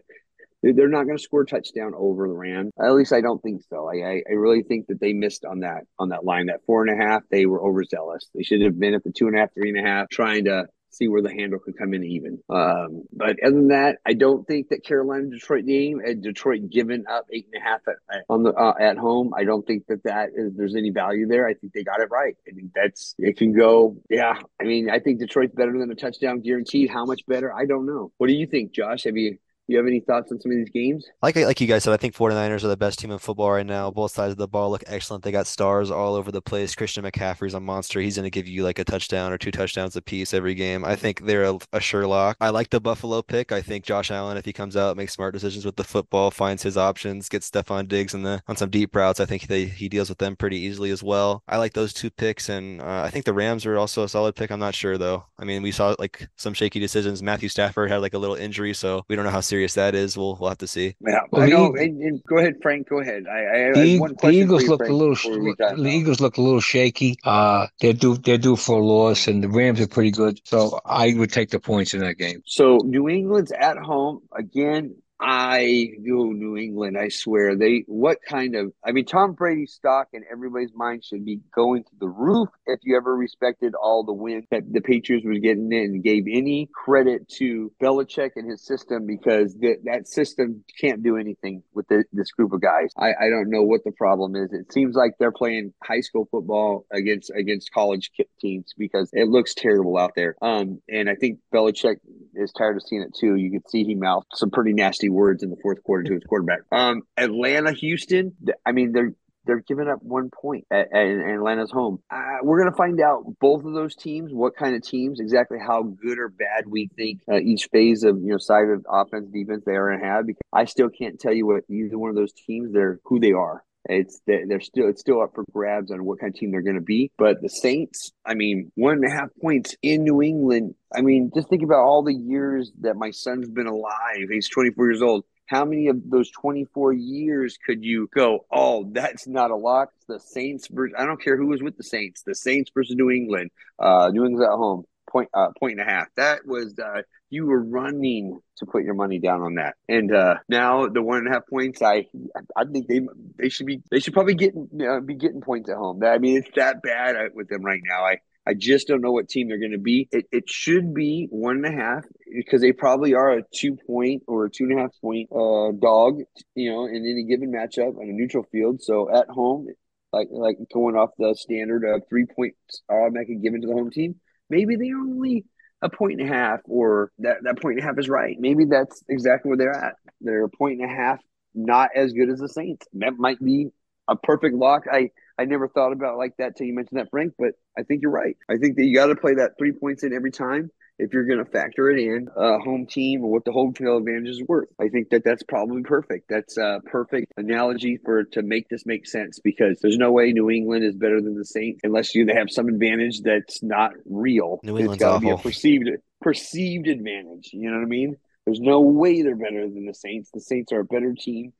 They're 0.61 0.89
not 0.89 1.05
going 1.05 1.17
to 1.17 1.23
score 1.23 1.43
a 1.43 1.45
touchdown 1.45 1.93
over 1.95 2.27
the 2.27 2.33
Rams. 2.33 2.73
At 2.77 2.93
least 2.93 3.13
I 3.13 3.21
don't 3.21 3.41
think 3.41 3.61
so. 3.69 3.89
I, 3.89 4.21
I 4.29 4.33
really 4.33 4.61
think 4.61 4.87
that 4.87 4.99
they 4.99 5.13
missed 5.13 5.45
on 5.45 5.61
that 5.61 5.83
on 5.97 6.09
that 6.09 6.25
line. 6.25 6.47
That 6.47 6.65
four 6.65 6.85
and 6.85 7.01
a 7.01 7.01
half, 7.01 7.23
they 7.31 7.45
were 7.45 7.63
overzealous. 7.63 8.29
They 8.35 8.43
should 8.43 8.61
have 8.63 8.77
been 8.77 8.93
at 8.93 9.05
the 9.05 9.13
two 9.13 9.27
and 9.27 9.37
a 9.37 9.39
half, 9.39 9.53
three 9.53 9.69
and 9.69 9.79
a 9.79 9.89
half, 9.89 10.09
trying 10.09 10.45
to 10.45 10.65
see 10.99 11.07
where 11.07 11.21
the 11.21 11.31
handle 11.31 11.59
could 11.59 11.77
come 11.77 11.93
in 11.93 12.03
even. 12.03 12.39
Um, 12.49 13.03
but 13.11 13.37
other 13.43 13.55
than 13.55 13.69
that, 13.69 13.97
I 14.05 14.13
don't 14.13 14.45
think 14.45 14.69
that 14.69 14.83
Carolina 14.83 15.29
Detroit 15.29 15.65
game 15.65 15.99
and 16.05 16.21
Detroit 16.21 16.69
giving 16.69 17.05
up 17.09 17.25
eight 17.33 17.47
and 17.51 17.61
a 17.61 17.65
half 17.65 17.81
at, 17.87 18.23
on 18.29 18.43
the 18.43 18.53
uh, 18.53 18.73
at 18.79 18.97
home. 18.97 19.33
I 19.35 19.45
don't 19.45 19.65
think 19.65 19.87
that 19.87 20.03
that 20.03 20.29
is 20.35 20.53
there's 20.55 20.75
any 20.75 20.91
value 20.91 21.27
there. 21.27 21.47
I 21.47 21.53
think 21.53 21.73
they 21.73 21.83
got 21.83 22.01
it 22.01 22.09
right. 22.11 22.35
I 22.47 22.51
think 22.51 22.71
that's 22.75 23.15
it 23.17 23.37
can 23.37 23.53
go. 23.53 23.97
Yeah, 24.09 24.35
I 24.61 24.65
mean, 24.65 24.89
I 24.89 24.99
think 24.99 25.19
Detroit's 25.19 25.55
better 25.55 25.77
than 25.77 25.89
a 25.91 25.95
touchdown 25.95 26.41
guaranteed. 26.41 26.89
How 26.89 27.05
much 27.05 27.21
better? 27.27 27.53
I 27.53 27.65
don't 27.65 27.85
know. 27.85 28.11
What 28.17 28.27
do 28.27 28.33
you 28.33 28.45
think, 28.45 28.73
Josh? 28.73 29.05
Have 29.05 29.17
you 29.17 29.37
you 29.69 29.77
have 29.77 29.87
any 29.87 29.99
thoughts 29.99 30.31
on 30.31 30.41
some 30.41 30.51
of 30.51 30.57
these 30.57 30.69
games? 30.69 31.05
Like 31.21 31.35
like 31.35 31.61
you 31.61 31.67
guys 31.67 31.83
said, 31.83 31.93
I 31.93 31.97
think 31.97 32.15
49ers 32.15 32.63
are 32.63 32.69
the 32.69 32.77
best 32.77 32.99
team 32.99 33.11
in 33.11 33.19
football 33.19 33.51
right 33.51 33.65
now. 33.65 33.91
Both 33.91 34.11
sides 34.11 34.31
of 34.31 34.37
the 34.37 34.47
ball 34.47 34.71
look 34.71 34.83
excellent. 34.87 35.23
They 35.23 35.31
got 35.31 35.47
stars 35.47 35.91
all 35.91 36.15
over 36.15 36.31
the 36.31 36.41
place. 36.41 36.75
Christian 36.75 37.03
McCaffrey's 37.03 37.53
a 37.53 37.59
monster. 37.59 38.01
He's 38.01 38.15
going 38.15 38.23
to 38.23 38.31
give 38.31 38.47
you 38.47 38.63
like 38.63 38.79
a 38.79 38.83
touchdown 38.83 39.31
or 39.31 39.37
two 39.37 39.51
touchdowns 39.51 39.95
a 39.95 40.01
piece 40.01 40.33
every 40.33 40.55
game. 40.55 40.83
I 40.83 40.95
think 40.95 41.25
they're 41.25 41.43
a, 41.43 41.57
a 41.71 41.79
sure 41.79 42.07
lock. 42.07 42.37
I 42.41 42.49
like 42.49 42.69
the 42.69 42.79
Buffalo 42.79 43.21
pick. 43.21 43.51
I 43.51 43.61
think 43.61 43.85
Josh 43.85 44.09
Allen, 44.09 44.37
if 44.37 44.45
he 44.45 44.53
comes 44.53 44.75
out, 44.75 44.97
makes 44.97 45.13
smart 45.13 45.33
decisions 45.33 45.65
with 45.65 45.75
the 45.75 45.83
football, 45.83 46.31
finds 46.31 46.63
his 46.63 46.77
options, 46.77 47.29
gets 47.29 47.49
Stefon 47.49 47.87
Diggs 47.87 48.13
in 48.13 48.23
the 48.23 48.41
on 48.47 48.55
some 48.55 48.69
deep 48.69 48.95
routes. 48.95 49.19
I 49.19 49.25
think 49.25 49.47
they, 49.47 49.65
he 49.65 49.87
deals 49.87 50.09
with 50.09 50.17
them 50.17 50.35
pretty 50.35 50.57
easily 50.57 50.89
as 50.89 51.03
well. 51.03 51.43
I 51.47 51.57
like 51.57 51.73
those 51.73 51.93
two 51.93 52.09
picks, 52.09 52.49
and 52.49 52.81
uh, 52.81 53.03
I 53.05 53.09
think 53.11 53.25
the 53.25 53.33
Rams 53.33 53.65
are 53.65 53.77
also 53.77 54.03
a 54.03 54.09
solid 54.09 54.35
pick. 54.35 54.51
I'm 54.51 54.59
not 54.59 54.75
sure 54.75 54.97
though. 54.97 55.25
I 55.37 55.45
mean, 55.45 55.61
we 55.61 55.71
saw 55.71 55.95
like 55.99 56.27
some 56.37 56.53
shaky 56.53 56.79
decisions. 56.79 57.21
Matthew 57.21 57.49
Stafford 57.49 57.91
had 57.91 58.01
like 58.01 58.13
a 58.13 58.17
little 58.17 58.35
injury, 58.35 58.73
so 58.73 59.03
we 59.07 59.15
don't 59.15 59.25
know 59.25 59.31
how 59.31 59.41
serious 59.41 59.58
that 59.75 59.95
is. 59.95 60.17
We'll 60.17 60.37
we'll 60.39 60.49
have 60.49 60.57
to 60.59 60.67
see. 60.67 60.95
Yeah, 61.05 61.21
well, 61.31 61.43
I 61.43 61.47
know. 61.47 61.75
And, 61.75 62.01
and 62.01 62.23
go 62.23 62.37
ahead, 62.37 62.55
Frank. 62.61 62.89
Go 62.89 62.99
ahead. 62.99 63.25
I, 63.27 63.39
I 63.39 63.71
the, 63.73 64.15
the 64.21 64.29
Eagles 64.29 64.67
look 64.67 64.81
a 64.81 64.93
little. 64.93 65.15
The 65.15 65.89
Eagles 65.89 66.19
look 66.19 66.37
a 66.37 66.41
little 66.41 66.61
shaky. 66.61 67.17
Uh, 67.23 67.67
they're 67.81 67.93
due. 67.93 68.17
They're 68.17 68.37
due 68.37 68.55
for 68.55 68.79
a 68.79 68.83
loss, 68.83 69.27
and 69.27 69.43
the 69.43 69.49
Rams 69.49 69.81
are 69.81 69.87
pretty 69.87 70.11
good. 70.11 70.39
So 70.45 70.79
I 70.85 71.13
would 71.15 71.31
take 71.31 71.49
the 71.49 71.59
points 71.59 71.93
in 71.93 72.01
that 72.01 72.17
game. 72.17 72.41
So 72.45 72.77
New 72.83 73.09
England's 73.09 73.51
at 73.51 73.77
home 73.77 74.21
again. 74.35 74.95
I 75.21 75.89
do 76.03 76.33
New 76.33 76.55
England. 76.57 76.97
I 76.97 77.09
swear 77.09 77.55
they. 77.55 77.83
What 77.87 78.19
kind 78.27 78.55
of? 78.55 78.71
I 78.85 78.93
mean, 78.93 79.05
Tom 79.05 79.33
Brady's 79.33 79.73
stock 79.73 80.07
in 80.13 80.23
everybody's 80.31 80.73
mind 80.73 81.03
should 81.03 81.25
be 81.25 81.41
going 81.53 81.83
to 81.83 81.91
the 81.99 82.07
roof. 82.07 82.49
If 82.65 82.79
you 82.83 82.95
ever 82.95 83.15
respected 83.15 83.73
all 83.75 84.03
the 84.03 84.13
wins 84.13 84.45
that 84.51 84.71
the 84.71 84.79
Patriots 84.79 85.25
was 85.25 85.39
getting 85.39 85.71
in, 85.71 85.79
and 85.79 86.03
gave 86.03 86.23
any 86.31 86.69
credit 86.73 87.27
to 87.37 87.71
Belichick 87.81 88.31
and 88.37 88.49
his 88.49 88.65
system, 88.65 89.05
because 89.05 89.55
that 89.55 89.79
that 89.83 90.07
system 90.07 90.63
can't 90.79 91.03
do 91.03 91.17
anything 91.17 91.63
with 91.73 91.87
the, 91.89 92.05
this 92.13 92.31
group 92.31 92.53
of 92.53 92.61
guys. 92.61 92.91
I, 92.97 93.09
I 93.09 93.29
don't 93.29 93.49
know 93.49 93.63
what 93.63 93.83
the 93.83 93.91
problem 93.91 94.35
is. 94.35 94.53
It 94.53 94.71
seems 94.71 94.95
like 94.95 95.13
they're 95.19 95.31
playing 95.31 95.73
high 95.83 96.01
school 96.01 96.29
football 96.31 96.85
against 96.91 97.29
against 97.35 97.73
college 97.73 98.11
teams 98.39 98.73
because 98.77 99.09
it 99.11 99.27
looks 99.27 99.53
terrible 99.53 99.97
out 99.97 100.13
there. 100.15 100.35
Um, 100.41 100.81
and 100.87 101.09
I 101.09 101.15
think 101.15 101.39
Belichick 101.53 101.97
is 102.35 102.51
tired 102.51 102.77
of 102.77 102.83
seeing 102.83 103.01
it 103.01 103.15
too. 103.15 103.35
You 103.35 103.51
can 103.51 103.67
see 103.67 103.83
he 103.83 103.95
mouthed 103.95 104.27
some 104.33 104.49
pretty 104.49 104.73
nasty 104.73 105.09
words 105.09 105.43
in 105.43 105.49
the 105.49 105.57
fourth 105.61 105.83
quarter 105.83 106.03
to 106.03 106.13
his 106.13 106.23
quarterback. 106.23 106.59
Um, 106.71 107.03
Atlanta, 107.17 107.71
Houston. 107.71 108.35
I 108.65 108.71
mean, 108.71 108.91
they're 108.91 109.13
they're 109.45 109.61
giving 109.61 109.87
up 109.87 110.03
one 110.03 110.29
point 110.29 110.65
at, 110.69 110.93
at 110.93 111.07
Atlanta's 111.07 111.71
home. 111.71 111.99
Uh, 112.11 112.37
we're 112.43 112.59
going 112.59 112.71
to 112.71 112.77
find 112.77 113.01
out 113.01 113.23
both 113.39 113.65
of 113.65 113.73
those 113.73 113.95
teams, 113.95 114.31
what 114.31 114.55
kind 114.55 114.75
of 114.75 114.83
teams, 114.83 115.19
exactly 115.19 115.57
how 115.57 115.81
good 115.81 116.19
or 116.19 116.29
bad 116.29 116.67
we 116.67 116.89
think 116.95 117.21
uh, 117.31 117.39
each 117.39 117.67
phase 117.71 118.03
of 118.03 118.17
you 118.21 118.27
know 118.27 118.37
side 118.37 118.69
of 118.69 118.85
offense 118.87 119.27
defense 119.31 119.63
they 119.65 119.73
are 119.73 119.89
going 119.89 119.99
to 119.99 120.05
have. 120.05 120.27
Because 120.27 120.41
I 120.53 120.65
still 120.65 120.89
can't 120.89 121.19
tell 121.19 121.33
you 121.33 121.47
what 121.47 121.63
either 121.69 121.97
one 121.97 122.09
of 122.09 122.15
those 122.15 122.33
teams 122.33 122.71
they're 122.71 122.99
who 123.05 123.19
they 123.19 123.31
are. 123.31 123.63
It's 123.89 124.21
they're 124.27 124.59
still 124.59 124.87
it's 124.87 125.01
still 125.01 125.21
up 125.21 125.33
for 125.33 125.43
grabs 125.51 125.91
on 125.91 126.05
what 126.05 126.19
kind 126.19 126.33
of 126.33 126.39
team 126.39 126.51
they're 126.51 126.61
going 126.61 126.75
to 126.75 126.81
be. 126.81 127.11
But 127.17 127.41
the 127.41 127.49
Saints, 127.49 128.11
I 128.23 128.35
mean, 128.35 128.71
one 128.75 128.93
and 128.93 129.05
a 129.05 129.09
half 129.09 129.29
points 129.41 129.75
in 129.81 130.03
New 130.03 130.21
England. 130.21 130.75
I 130.95 131.01
mean, 131.01 131.31
just 131.33 131.49
think 131.49 131.63
about 131.63 131.83
all 131.83 132.03
the 132.03 132.13
years 132.13 132.71
that 132.81 132.95
my 132.95 133.09
son's 133.09 133.49
been 133.49 133.67
alive. 133.67 134.29
He's 134.31 134.47
24 134.49 134.85
years 134.85 135.01
old. 135.01 135.25
How 135.47 135.65
many 135.65 135.87
of 135.87 135.97
those 136.07 136.29
24 136.29 136.93
years 136.93 137.57
could 137.65 137.83
you 137.83 138.07
go, 138.15 138.45
oh, 138.51 138.87
that's 138.91 139.27
not 139.27 139.49
a 139.49 139.55
lock? 139.55 139.89
The 140.07 140.19
Saints 140.19 140.67
versus, 140.69 140.93
I 140.95 141.05
don't 141.05 141.21
care 141.21 141.37
who 141.37 141.47
was 141.47 141.63
with 141.63 141.75
the 141.75 141.83
Saints, 141.83 142.21
the 142.21 142.35
Saints 142.35 142.69
versus 142.71 142.95
New 142.95 143.09
England. 143.09 143.49
Uh, 143.79 144.11
New 144.13 144.25
England's 144.25 144.47
at 144.47 144.55
home, 144.55 144.85
point, 145.11 145.29
uh, 145.33 145.47
point 145.59 145.79
and 145.79 145.89
a 145.89 145.91
half. 145.91 146.07
That 146.15 146.45
was, 146.45 146.77
uh, 146.79 147.01
you 147.29 147.45
were 147.45 147.61
running 147.61 148.39
to 148.57 148.65
put 148.65 148.83
your 148.83 148.95
money 148.95 149.19
down 149.19 149.41
on 149.41 149.55
that. 149.55 149.75
And 149.87 150.13
uh, 150.13 150.35
now 150.47 150.87
the 150.87 151.01
one 151.01 151.19
and 151.19 151.27
a 151.27 151.31
half 151.31 151.47
points, 151.49 151.81
I 151.81 152.07
I 152.55 152.65
think 152.65 152.87
they 152.87 153.01
they 153.37 153.49
should 153.49 153.67
be 153.67 153.81
they 153.91 153.99
should 153.99 154.13
probably 154.13 154.35
get 154.35 154.53
uh, 154.55 154.99
be 154.99 155.15
getting 155.15 155.41
points 155.41 155.69
at 155.69 155.77
home. 155.77 156.03
I 156.03 156.17
mean, 156.17 156.37
it's 156.37 156.49
that 156.55 156.81
bad 156.81 157.15
uh, 157.15 157.29
with 157.33 157.49
them 157.49 157.63
right 157.63 157.81
now. 157.83 158.03
I 158.03 158.17
I 158.47 158.55
just 158.55 158.87
don't 158.87 159.01
know 159.01 159.11
what 159.11 159.29
team 159.29 159.47
they're 159.47 159.59
going 159.59 159.73
to 159.73 159.77
be. 159.77 160.07
It, 160.11 160.25
it 160.31 160.49
should 160.49 160.93
be 160.93 161.27
one 161.29 161.63
and 161.63 161.65
a 161.67 161.71
half 161.71 162.03
because 162.35 162.61
they 162.61 162.71
probably 162.71 163.13
are 163.13 163.37
a 163.37 163.43
two 163.53 163.77
point 163.85 164.23
or 164.27 164.45
a 164.45 164.49
two 164.49 164.63
and 164.63 164.79
a 164.79 164.81
half 164.81 164.91
point 165.01 165.29
uh, 165.31 165.71
dog, 165.79 166.21
you 166.55 166.71
know, 166.71 166.85
in 166.85 166.95
any 166.95 167.25
given 167.25 167.51
matchup 167.51 167.95
on 167.97 168.09
a 168.09 168.13
neutral 168.13 168.45
field. 168.51 168.81
So 168.81 169.13
at 169.13 169.27
home, 169.29 169.67
like 170.11 170.29
like 170.31 170.57
going 170.73 170.95
off 170.95 171.11
the 171.19 171.35
standard 171.35 171.85
of 171.85 172.01
three 172.09 172.25
points 172.25 172.81
automatically 172.89 173.35
given 173.35 173.61
to 173.61 173.67
the 173.67 173.73
home 173.73 173.91
team, 173.91 174.15
maybe 174.49 174.75
they're 174.75 174.97
only 174.97 175.45
a 175.81 175.89
point 175.89 176.19
and 176.19 176.29
a 176.29 176.33
half 176.33 176.59
or 176.65 177.11
that, 177.19 177.37
that 177.43 177.61
point 177.61 177.75
and 177.75 177.83
a 177.83 177.87
half 177.87 177.97
is 177.97 178.09
right. 178.09 178.35
Maybe 178.39 178.65
that's 178.65 179.03
exactly 179.07 179.49
where 179.49 179.57
they're 179.57 179.75
at. 179.75 179.95
They're 180.21 180.43
a 180.43 180.49
point 180.49 180.81
and 180.81 180.91
a 180.91 180.93
half, 180.93 181.19
not 181.53 181.91
as 181.95 182.13
good 182.13 182.29
as 182.29 182.39
the 182.39 182.49
Saints. 182.49 182.85
That 182.93 183.13
might 183.17 183.43
be 183.43 183.69
a 184.07 184.15
perfect 184.15 184.55
lock. 184.55 184.85
I 184.91 185.11
I 185.37 185.45
never 185.45 185.69
thought 185.69 185.93
about 185.93 186.17
like 186.17 186.35
that 186.37 186.57
till 186.57 186.67
you 186.67 186.73
mentioned 186.73 186.99
that, 186.99 187.09
Frank. 187.11 187.33
But 187.39 187.53
I 187.77 187.83
think 187.83 188.01
you're 188.01 188.11
right. 188.11 188.35
I 188.49 188.57
think 188.57 188.75
that 188.75 188.85
you 188.85 188.93
got 188.93 189.07
to 189.07 189.15
play 189.15 189.35
that 189.35 189.53
three 189.57 189.71
points 189.71 190.03
in 190.03 190.13
every 190.13 190.31
time 190.31 190.69
if 190.99 191.13
you're 191.13 191.25
going 191.25 191.43
to 191.43 191.49
factor 191.49 191.89
it 191.89 191.99
in 191.99 192.27
uh, 192.37 192.59
home 192.59 192.85
team 192.85 193.23
or 193.23 193.31
what 193.31 193.45
the 193.45 193.51
home 193.51 193.73
field 193.73 194.01
advantage 194.01 194.29
is 194.29 194.43
worth. 194.47 194.67
I 194.79 194.89
think 194.89 195.09
that 195.09 195.23
that's 195.23 195.43
probably 195.43 195.81
perfect. 195.81 196.27
That's 196.29 196.57
a 196.57 196.81
perfect 196.85 197.33
analogy 197.37 197.97
for 198.03 198.25
to 198.25 198.41
make 198.41 198.67
this 198.69 198.85
make 198.85 199.07
sense 199.07 199.39
because 199.39 199.79
there's 199.81 199.97
no 199.97 200.11
way 200.11 200.31
New 200.33 200.49
England 200.49 200.83
is 200.83 200.95
better 200.95 201.21
than 201.21 201.37
the 201.37 201.45
Saints 201.45 201.79
unless 201.83 202.13
you 202.13 202.25
they 202.25 202.35
have 202.35 202.51
some 202.51 202.67
advantage 202.67 203.21
that's 203.21 203.63
not 203.63 203.91
real. 204.05 204.59
New 204.63 204.77
England's 204.77 205.01
it's 205.01 205.03
got 205.03 205.15
to 205.15 205.19
be 205.19 205.29
a 205.29 205.37
perceived 205.37 205.89
perceived 206.21 206.87
advantage. 206.87 207.49
You 207.53 207.71
know 207.71 207.77
what 207.77 207.83
I 207.83 207.89
mean? 207.89 208.17
There's 208.45 208.59
no 208.59 208.81
way 208.81 209.21
they're 209.21 209.35
better 209.35 209.61
than 209.69 209.85
the 209.85 209.93
Saints. 209.93 210.31
The 210.33 210.41
Saints 210.41 210.71
are 210.71 210.81
a 210.81 210.85
better 210.85 211.15
team 211.17 211.53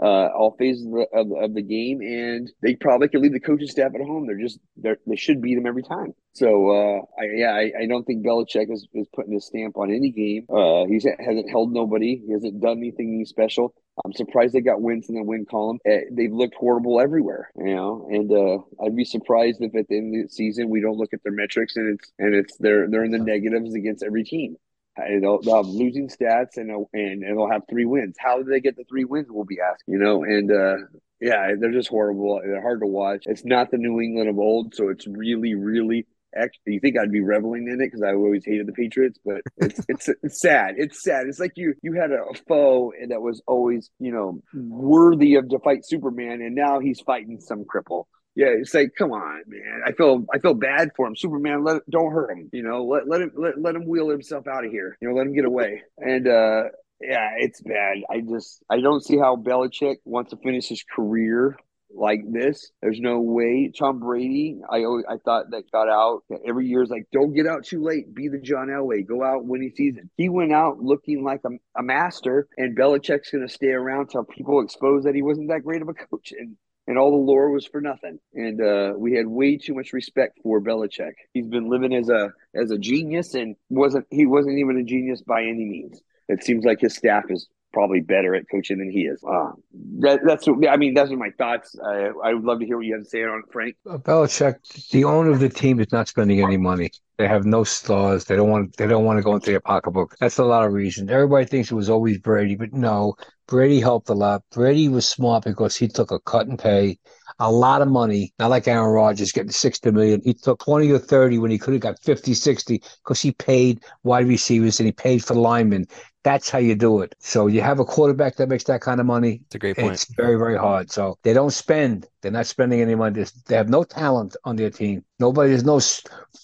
uh, 0.00 0.28
all 0.34 0.56
phases 0.58 0.86
of 0.86 0.92
the, 0.92 1.06
of, 1.12 1.44
of, 1.44 1.54
the 1.54 1.62
game, 1.62 2.00
and 2.00 2.50
they 2.62 2.74
probably 2.74 3.08
could 3.08 3.20
leave 3.20 3.32
the 3.32 3.40
coaching 3.40 3.68
staff 3.68 3.92
at 3.94 4.00
home. 4.00 4.26
They're 4.26 4.38
just 4.38 4.58
they're, 4.76 4.98
they 5.06 5.16
should 5.16 5.42
beat 5.42 5.56
them 5.56 5.66
every 5.66 5.82
time. 5.82 6.14
So 6.32 6.70
uh, 6.70 7.00
I, 7.20 7.24
yeah, 7.34 7.52
I, 7.52 7.72
I, 7.82 7.86
don't 7.86 8.04
think 8.04 8.24
Belichick 8.24 8.72
is, 8.72 8.86
is 8.94 9.08
putting 9.14 9.32
his 9.32 9.46
stamp 9.46 9.76
on 9.76 9.90
any 9.90 10.10
game. 10.10 10.46
Uh, 10.48 10.86
he 10.86 10.94
hasn't 10.94 11.50
held 11.50 11.72
nobody. 11.72 12.22
He 12.24 12.32
hasn't 12.32 12.60
done 12.60 12.78
anything 12.78 13.24
special. 13.26 13.74
I'm 14.04 14.12
surprised 14.12 14.54
they 14.54 14.60
got 14.60 14.80
wins 14.80 15.08
in 15.08 15.16
the 15.16 15.22
win 15.22 15.44
column. 15.44 15.78
Uh, 15.86 16.06
they've 16.12 16.32
looked 16.32 16.54
horrible 16.54 17.00
everywhere, 17.00 17.50
you 17.56 17.74
know. 17.74 18.08
And 18.10 18.32
uh, 18.32 18.84
I'd 18.84 18.96
be 18.96 19.04
surprised 19.04 19.60
if 19.60 19.74
at 19.74 19.88
the 19.88 19.98
end 19.98 20.16
of 20.16 20.28
the 20.28 20.32
season 20.32 20.70
we 20.70 20.80
don't 20.80 20.96
look 20.96 21.12
at 21.12 21.22
their 21.22 21.32
metrics 21.32 21.76
and 21.76 21.98
it's 21.98 22.12
and 22.18 22.34
it's 22.34 22.56
they're 22.58 22.88
they're 22.88 23.04
in 23.04 23.10
the 23.10 23.18
negatives 23.18 23.74
against 23.74 24.02
every 24.02 24.24
team. 24.24 24.56
They'll, 24.96 25.40
they'll, 25.40 25.56
have 25.56 25.66
losing 25.66 26.08
stats 26.08 26.56
and, 26.56 26.70
and 26.92 27.22
and 27.24 27.38
they'll 27.38 27.50
have 27.50 27.62
three 27.68 27.84
wins. 27.84 28.16
How 28.18 28.38
did 28.38 28.48
they 28.48 28.60
get 28.60 28.76
the 28.76 28.84
three 28.84 29.04
wins? 29.04 29.26
We'll 29.30 29.44
be 29.44 29.60
asking, 29.60 29.94
you 29.94 29.98
know. 29.98 30.24
And 30.24 30.50
uh, 30.50 30.76
yeah, 31.20 31.52
they're 31.58 31.72
just 31.72 31.88
horrible. 31.88 32.40
They're 32.44 32.62
hard 32.62 32.80
to 32.80 32.86
watch. 32.86 33.24
It's 33.26 33.44
not 33.44 33.70
the 33.70 33.78
New 33.78 34.00
England 34.00 34.28
of 34.28 34.38
old, 34.38 34.74
so 34.74 34.88
it's 34.88 35.06
really, 35.06 35.54
really. 35.54 36.06
Actually, 36.34 36.74
you 36.74 36.80
think 36.80 36.96
I'd 36.96 37.10
be 37.10 37.20
reveling 37.20 37.66
in 37.66 37.80
it 37.80 37.86
because 37.86 38.02
I 38.02 38.12
always 38.12 38.44
hated 38.44 38.68
the 38.68 38.72
Patriots, 38.72 39.18
but 39.24 39.40
it's 39.56 39.84
it's 39.88 40.08
it's 40.22 40.40
sad. 40.40 40.74
It's 40.76 41.02
sad. 41.02 41.26
It's 41.26 41.40
like 41.40 41.52
you 41.56 41.74
you 41.82 41.94
had 41.94 42.12
a 42.12 42.24
foe 42.46 42.92
and 43.00 43.10
that 43.10 43.20
was 43.20 43.42
always 43.46 43.90
you 43.98 44.12
know 44.12 44.40
worthy 44.54 45.34
of 45.34 45.48
to 45.48 45.58
fight 45.58 45.84
Superman, 45.84 46.40
and 46.42 46.54
now 46.54 46.78
he's 46.78 47.00
fighting 47.00 47.40
some 47.40 47.64
cripple 47.64 48.04
yeah, 48.40 48.54
it's 48.58 48.72
like, 48.72 48.94
come 48.96 49.12
on, 49.12 49.42
man. 49.46 49.82
I 49.86 49.92
feel 49.92 50.24
I 50.32 50.38
feel 50.38 50.54
bad 50.54 50.92
for 50.96 51.06
him. 51.06 51.14
Superman, 51.14 51.62
let 51.62 51.82
don't 51.90 52.10
hurt 52.10 52.30
him. 52.30 52.48
You 52.54 52.62
know, 52.62 52.84
let 52.84 53.06
let 53.06 53.20
him 53.20 53.32
let, 53.36 53.60
let 53.60 53.74
him 53.74 53.86
wheel 53.86 54.08
himself 54.08 54.46
out 54.48 54.64
of 54.64 54.70
here. 54.70 54.96
You 55.02 55.08
know, 55.08 55.14
let 55.14 55.26
him 55.26 55.34
get 55.34 55.44
away. 55.44 55.82
And 55.98 56.26
uh 56.26 56.62
yeah, 57.02 57.32
it's 57.36 57.60
bad. 57.60 57.98
I 58.10 58.22
just 58.22 58.62
I 58.70 58.80
don't 58.80 59.04
see 59.04 59.18
how 59.18 59.36
Belichick 59.36 59.96
wants 60.06 60.30
to 60.30 60.38
finish 60.38 60.68
his 60.68 60.82
career 60.82 61.58
like 61.94 62.22
this. 62.32 62.70
There's 62.80 62.98
no 62.98 63.20
way. 63.20 63.70
Tom 63.78 64.00
Brady, 64.00 64.62
I 64.70 64.84
always, 64.84 65.04
I 65.06 65.18
thought 65.22 65.50
that 65.50 65.70
got 65.70 65.90
out 65.90 66.22
every 66.48 66.66
year 66.66 66.82
is 66.82 66.88
like, 66.88 67.08
don't 67.12 67.34
get 67.34 67.46
out 67.46 67.64
too 67.66 67.82
late. 67.82 68.14
Be 68.14 68.28
the 68.28 68.38
John 68.38 68.68
Elway. 68.68 69.06
Go 69.06 69.22
out 69.22 69.44
winning 69.44 69.72
season. 69.76 70.08
He 70.16 70.30
went 70.30 70.52
out 70.52 70.78
looking 70.78 71.24
like 71.24 71.40
a, 71.44 71.50
a 71.78 71.82
master, 71.82 72.48
and 72.56 72.78
Belichick's 72.78 73.30
going 73.30 73.46
to 73.46 73.52
stay 73.52 73.72
around 73.72 74.08
till 74.08 74.24
people 74.24 74.62
expose 74.62 75.04
that 75.04 75.14
he 75.14 75.20
wasn't 75.20 75.48
that 75.48 75.64
great 75.64 75.82
of 75.82 75.88
a 75.88 75.94
coach. 75.94 76.32
And 76.32 76.56
and 76.90 76.98
all 76.98 77.12
the 77.12 77.16
lore 77.16 77.50
was 77.50 77.64
for 77.64 77.80
nothing. 77.80 78.18
And 78.34 78.60
uh, 78.60 78.94
we 78.96 79.14
had 79.14 79.28
way 79.28 79.56
too 79.56 79.74
much 79.74 79.92
respect 79.92 80.40
for 80.42 80.60
Belichick. 80.60 81.12
He's 81.32 81.46
been 81.46 81.70
living 81.70 81.94
as 81.94 82.08
a 82.08 82.32
as 82.52 82.72
a 82.72 82.78
genius, 82.78 83.34
and 83.34 83.54
wasn't 83.68 84.08
he 84.10 84.26
wasn't 84.26 84.58
even 84.58 84.76
a 84.76 84.82
genius 84.82 85.22
by 85.22 85.42
any 85.42 85.64
means. 85.66 86.02
It 86.28 86.42
seems 86.42 86.64
like 86.64 86.80
his 86.80 86.96
staff 86.96 87.26
is 87.28 87.48
probably 87.72 88.00
better 88.00 88.34
at 88.34 88.44
coaching 88.50 88.78
than 88.78 88.90
he 88.90 89.00
is. 89.02 89.22
Uh, 89.24 89.52
that, 90.00 90.20
that's 90.24 90.48
I 90.48 90.76
mean, 90.76 90.96
are 90.98 91.06
my 91.16 91.30
thoughts. 91.30 91.76
I, 91.84 92.10
I 92.24 92.34
would 92.34 92.44
love 92.44 92.60
to 92.60 92.66
hear 92.66 92.76
what 92.76 92.86
you 92.86 92.94
have 92.94 93.04
to 93.04 93.08
say 93.08 93.22
on 93.22 93.40
it, 93.40 93.52
Frank. 93.52 93.76
Uh, 93.88 93.98
Belichick, 93.98 94.90
the 94.90 95.04
owner 95.04 95.30
of 95.30 95.40
the 95.40 95.48
team 95.48 95.80
is 95.80 95.92
not 95.92 96.08
spending 96.08 96.42
any 96.42 96.56
money. 96.56 96.90
They 97.18 97.28
have 97.28 97.44
no 97.44 97.64
stars. 97.64 98.24
They 98.24 98.36
don't 98.36 98.50
want. 98.50 98.76
They 98.76 98.86
don't 98.86 99.04
want 99.04 99.18
to 99.18 99.22
go 99.22 99.34
into 99.34 99.50
their 99.50 99.60
pocketbook. 99.60 100.16
That's 100.20 100.38
a 100.38 100.44
lot 100.44 100.66
of 100.66 100.72
reasons. 100.72 101.10
Everybody 101.10 101.44
thinks 101.44 101.70
it 101.70 101.74
was 101.74 101.90
always 101.90 102.18
Brady, 102.18 102.56
but 102.56 102.72
no, 102.72 103.14
Brady 103.46 103.80
helped 103.80 104.08
a 104.08 104.14
lot. 104.14 104.42
Brady 104.52 104.88
was 104.88 105.06
smart 105.06 105.44
because 105.44 105.76
he 105.76 105.86
took 105.88 106.12
a 106.12 106.20
cut 106.20 106.46
and 106.46 106.58
pay 106.58 106.98
a 107.40 107.50
lot 107.50 107.82
of 107.82 107.88
money, 107.88 108.32
not 108.38 108.50
like 108.50 108.68
Aaron 108.68 108.92
Rodgers 108.92 109.32
getting 109.32 109.50
60 109.50 109.90
million. 109.90 110.20
He 110.22 110.34
took 110.34 110.62
20 110.62 110.90
or 110.92 110.98
30 110.98 111.38
when 111.38 111.50
he 111.50 111.58
could 111.58 111.72
have 111.72 111.80
got 111.80 112.02
50, 112.02 112.34
60 112.34 112.82
because 113.02 113.20
he 113.20 113.32
paid 113.32 113.80
wide 114.02 114.28
receivers 114.28 114.78
and 114.78 114.86
he 114.86 114.92
paid 114.92 115.24
for 115.24 115.34
linemen. 115.34 115.86
That's 116.22 116.50
how 116.50 116.58
you 116.58 116.74
do 116.74 117.00
it. 117.00 117.14
So 117.18 117.46
you 117.46 117.62
have 117.62 117.80
a 117.80 117.84
quarterback 117.84 118.36
that 118.36 118.48
makes 118.48 118.64
that 118.64 118.82
kind 118.82 119.00
of 119.00 119.06
money. 119.06 119.40
It's 119.46 119.54
a 119.54 119.58
great 119.58 119.76
point. 119.76 119.94
It's 119.94 120.04
very, 120.04 120.36
very 120.36 120.58
hard. 120.58 120.90
So 120.90 121.16
they 121.22 121.32
don't 121.32 121.50
spend. 121.50 122.06
They're 122.20 122.30
not 122.30 122.46
spending 122.46 122.80
any 122.82 122.94
money. 122.94 123.24
They 123.46 123.56
have 123.56 123.70
no 123.70 123.84
talent 123.84 124.36
on 124.44 124.56
their 124.56 124.70
team. 124.70 125.02
Nobody. 125.18 125.48
There's 125.48 125.64
no 125.64 125.80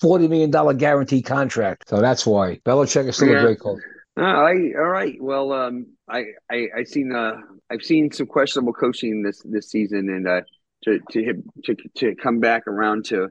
forty 0.00 0.28
million 0.28 0.50
dollar 0.50 0.72
guaranteed 0.72 1.26
contract. 1.26 1.88
So 1.88 2.00
that's 2.00 2.26
why 2.26 2.56
Belichick 2.64 3.08
is 3.08 3.16
still 3.16 3.28
yeah. 3.28 3.38
a 3.38 3.42
great 3.42 3.60
coach. 3.60 3.80
All 4.18 4.24
right, 4.24 4.74
all 4.74 4.88
right. 4.88 5.16
Well, 5.20 5.52
um, 5.52 5.88
I, 6.08 6.24
I, 6.50 6.68
I 6.78 6.84
seen, 6.84 7.14
uh, 7.14 7.34
I've 7.70 7.82
seen 7.82 8.10
some 8.10 8.26
questionable 8.26 8.72
coaching 8.72 9.22
this 9.22 9.42
this 9.44 9.70
season, 9.70 10.08
and 10.08 10.26
uh, 10.26 10.40
to 10.84 11.00
to 11.10 11.42
to 11.64 11.76
to 11.96 12.14
come 12.14 12.40
back 12.40 12.66
around 12.66 13.04
to 13.06 13.28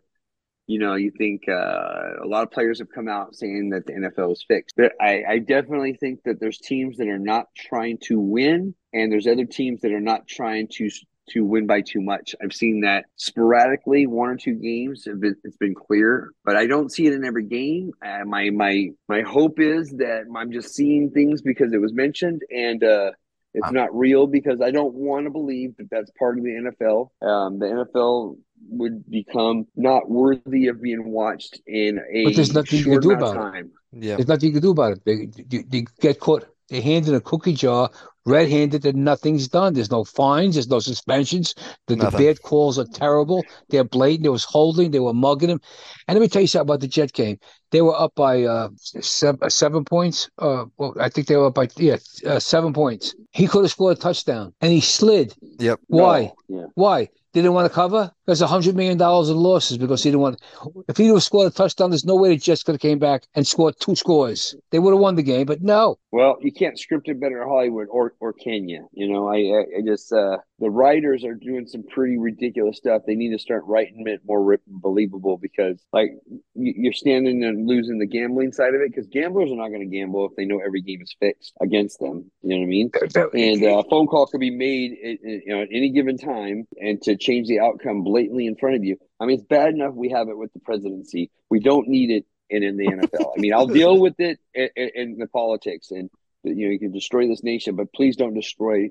you 0.68 0.80
know, 0.80 0.96
you 0.96 1.12
think 1.12 1.44
uh, 1.48 2.24
a 2.24 2.28
lot 2.28 2.44
of 2.44 2.52
players 2.52 2.80
have 2.80 2.90
come 2.90 3.08
out 3.08 3.36
saying 3.36 3.70
that 3.70 3.86
the 3.86 3.94
NFL 3.94 4.34
is 4.34 4.46
fixed. 4.48 4.76
But 4.76 4.94
I, 5.00 5.24
I, 5.28 5.40
definitely 5.40 5.94
think 5.94 6.24
that 6.24 6.40
there's 6.40 6.58
teams 6.58 6.98
that 6.98 7.08
are 7.08 7.20
not 7.20 7.48
trying 7.56 8.00
to 8.06 8.20
win, 8.20 8.74
and 8.92 9.12
there's 9.12 9.28
other 9.28 9.46
teams 9.46 9.82
that 9.82 9.92
are 9.92 10.02
not 10.02 10.28
trying 10.28 10.68
to 10.74 10.90
to 11.30 11.44
win 11.44 11.66
by 11.66 11.82
too 11.82 12.02
much. 12.02 12.36
I've 12.44 12.54
seen 12.54 12.82
that 12.82 13.06
sporadically, 13.16 14.06
one 14.06 14.30
or 14.30 14.38
two 14.38 14.54
games. 14.54 15.06
Been, 15.06 15.36
it's 15.44 15.58
been 15.58 15.74
clear, 15.74 16.32
but 16.44 16.56
I 16.56 16.68
don't 16.68 16.92
see 16.92 17.08
it 17.08 17.14
in 17.14 17.26
every 17.26 17.46
game. 17.46 17.92
Uh, 18.06 18.26
my 18.26 18.50
my 18.50 18.90
my 19.08 19.22
hope 19.22 19.60
is 19.60 19.92
that 19.98 20.26
I'm 20.36 20.52
just 20.52 20.74
seeing 20.76 21.12
things 21.12 21.42
because 21.42 21.74
it 21.74 21.82
was 21.82 21.94
mentioned, 21.94 22.42
and 22.52 22.84
uh, 22.84 23.12
it's 23.56 23.72
not 23.72 23.96
real 23.98 24.28
because 24.28 24.62
I 24.62 24.72
don't 24.72 24.94
want 24.94 25.26
to 25.26 25.32
believe 25.32 25.78
that 25.78 25.90
that's 25.90 26.12
part 26.20 26.38
of 26.38 26.44
the 26.44 26.52
NFL. 26.52 27.10
Um, 27.28 27.60
the 27.60 27.66
NFL 27.66 28.38
would 28.70 29.10
become 29.10 29.68
not 29.76 30.10
worthy 30.10 30.68
of 30.68 30.82
being 30.82 31.10
watched 31.10 31.62
in 31.68 32.00
a 32.12 32.26
but 32.26 32.36
there's 32.36 32.54
nothing 32.54 32.80
you 32.80 32.86
can 32.86 33.00
do 33.00 33.12
about 33.12 33.36
time. 33.36 33.72
it. 33.94 34.06
Yeah, 34.06 34.16
there's 34.16 34.28
nothing 34.28 34.48
you 34.48 34.54
can 34.54 34.62
do 34.62 34.72
about 34.72 34.94
it. 34.94 35.06
They, 35.06 35.44
they, 35.44 35.64
they 35.64 35.86
get 36.02 36.20
caught. 36.20 36.46
They 36.70 36.82
hand 36.82 37.08
in 37.08 37.14
a 37.14 37.22
cookie 37.22 37.54
jar, 37.54 37.92
red-handed, 38.26 38.86
and 38.88 39.06
nothing's 39.06 39.48
done. 39.48 39.76
There's 39.76 39.92
no 39.92 40.04
fines. 40.04 40.56
There's 40.56 40.68
no 40.68 40.80
suspensions. 40.80 41.54
The, 41.86 41.96
the 41.96 42.10
bad 42.10 42.42
calls 42.42 42.80
are 42.80 42.88
terrible. 42.92 43.44
They're 43.70 43.84
blatant. 43.84 44.24
There 44.24 44.32
was 44.32 44.46
holding. 44.46 44.90
They 44.90 45.00
were 45.00 45.14
mugging 45.14 45.52
him. 45.52 45.62
And 46.08 46.16
let 46.18 46.22
me 46.22 46.28
tell 46.28 46.42
you 46.42 46.48
something 46.48 46.68
about 46.68 46.80
the 46.80 46.88
Jet 46.88 47.14
game. 47.14 47.38
They 47.76 47.82
were 47.82 48.00
up 48.00 48.16
by 48.16 48.44
uh, 48.44 48.70
seven, 48.78 49.50
seven 49.50 49.84
points. 49.84 50.30
Uh, 50.40 50.64
well, 50.78 50.96
I 50.98 51.10
think 51.10 51.28
they 51.28 51.36
were 51.36 51.48
up 51.48 51.56
by 51.56 51.68
yeah 51.76 51.98
uh, 52.26 52.40
seven 52.40 52.72
points. 52.72 53.14
He 53.34 53.48
could 53.48 53.66
have 53.66 53.72
scored 53.72 53.98
a 53.98 54.00
touchdown, 54.00 54.54
and 54.62 54.72
he 54.72 54.80
slid. 54.80 55.36
Yep. 55.60 55.82
Why? 55.88 56.32
No. 56.48 56.60
Yeah. 56.60 56.66
Why? 56.76 57.10
didn't 57.42 57.54
want 57.54 57.70
to 57.70 57.76
cover? 57.76 58.12
There's 58.26 58.42
a 58.42 58.48
hundred 58.48 58.76
million 58.76 58.98
dollars 58.98 59.30
in 59.30 59.36
losses 59.36 59.78
because 59.78 60.02
he 60.02 60.10
didn't 60.10 60.22
want. 60.22 60.42
If 60.88 60.96
he 60.96 61.12
would 61.12 61.18
have 61.18 61.24
scored 61.24 61.52
a 61.52 61.54
touchdown, 61.54 61.90
there's 61.90 62.06
no 62.06 62.16
way 62.16 62.30
the 62.30 62.38
Jets 62.38 62.64
could 62.64 62.76
have 62.76 62.82
came 62.82 62.98
back 62.98 63.24
and 63.36 63.46
scored 63.46 63.76
two 63.80 63.96
scores. 63.96 64.56
They 64.72 64.80
would 64.80 64.92
have 64.92 65.02
won 65.02 65.16
the 65.16 65.24
game, 65.24 65.46
but 65.46 65.62
no. 65.62 65.98
Well, 66.12 66.38
you 66.42 66.54
can't 66.54 66.80
script 66.80 67.10
it 67.10 67.20
better 67.20 67.42
in 67.42 67.48
Hollywood, 67.48 67.88
or 67.92 68.14
or 68.22 68.32
can 68.32 68.70
you? 68.70 68.88
You 68.94 69.10
know, 69.10 69.28
I 69.28 69.36
I, 69.36 69.80
I 69.80 69.82
just 69.86 70.14
uh, 70.14 70.38
the 70.60 70.70
writers 70.70 71.26
are 71.26 71.34
doing 71.34 71.68
some 71.68 71.84
pretty 71.84 72.18
ridiculous 72.18 72.78
stuff. 72.78 73.02
They 73.06 73.16
need 73.16 73.32
to 73.32 73.40
start 73.40 73.64
writing 73.66 74.04
it 74.08 74.22
more 74.26 74.58
believable 74.68 75.38
because 75.38 75.86
like 75.92 76.12
you're 76.54 76.94
standing 76.94 77.44
and 77.44 77.68
losing 77.68 78.00
the 78.00 78.06
gambling 78.06 78.54
side 78.54 78.74
of 78.74 78.82
it 78.82 78.90
because 78.90 79.08
gamblers 79.08 79.52
are 79.52 79.58
not 79.58 79.68
going 79.68 79.82
to 79.82 79.98
gamble 79.98 80.26
if 80.26 80.36
they 80.38 80.46
know 80.46 80.62
every 80.66 80.82
game 80.82 81.02
is 81.02 81.14
fixed 81.20 81.54
against 81.62 82.00
them. 82.00 82.32
You 82.42 82.50
know 82.50 82.58
what 82.58 82.64
I 82.64 82.68
mean? 82.68 82.92
And 83.34 83.64
uh, 83.64 83.80
a 83.80 83.90
phone 83.90 84.08
call 84.08 84.28
could 84.28 84.40
be 84.40 84.52
made 84.52 84.94
at, 84.94 85.20
you 85.24 85.44
know 85.48 85.62
at 85.62 85.70
any 85.72 85.90
given 85.90 86.18
time 86.18 86.66
and 86.80 87.02
to 87.02 87.18
change 87.18 87.48
the 87.48 87.60
outcome 87.60 88.04
blatantly 88.04 88.48
in 88.48 88.56
front 88.56 88.78
of 88.78 88.84
you. 88.86 88.98
I 89.20 89.26
mean, 89.26 89.40
it's 89.40 89.48
bad 89.48 89.74
enough 89.74 89.94
we 89.94 90.10
have 90.10 90.30
it 90.30 90.38
with 90.38 90.54
the 90.54 90.60
presidency. 90.60 91.32
We 91.50 91.60
don't 91.60 91.88
need 91.90 92.12
it 92.12 92.26
in, 92.50 92.64
in 92.64 92.78
the 92.78 92.88
NFL. 92.88 93.32
I 93.38 93.42
mean, 93.42 93.54
I'll 93.54 93.68
deal 93.82 94.00
with 94.00 94.16
it 94.20 94.40
in, 94.54 94.70
in, 94.76 94.90
in 94.96 95.18
the 95.18 95.28
politics 95.28 95.92
and 95.92 96.10
you 96.46 96.66
know 96.66 96.72
you 96.72 96.80
can 96.80 96.92
destroy 96.92 97.28
this 97.28 97.44
nation, 97.44 97.76
but 97.76 97.92
please 97.94 98.16
don't 98.16 98.34
destroy 98.34 98.90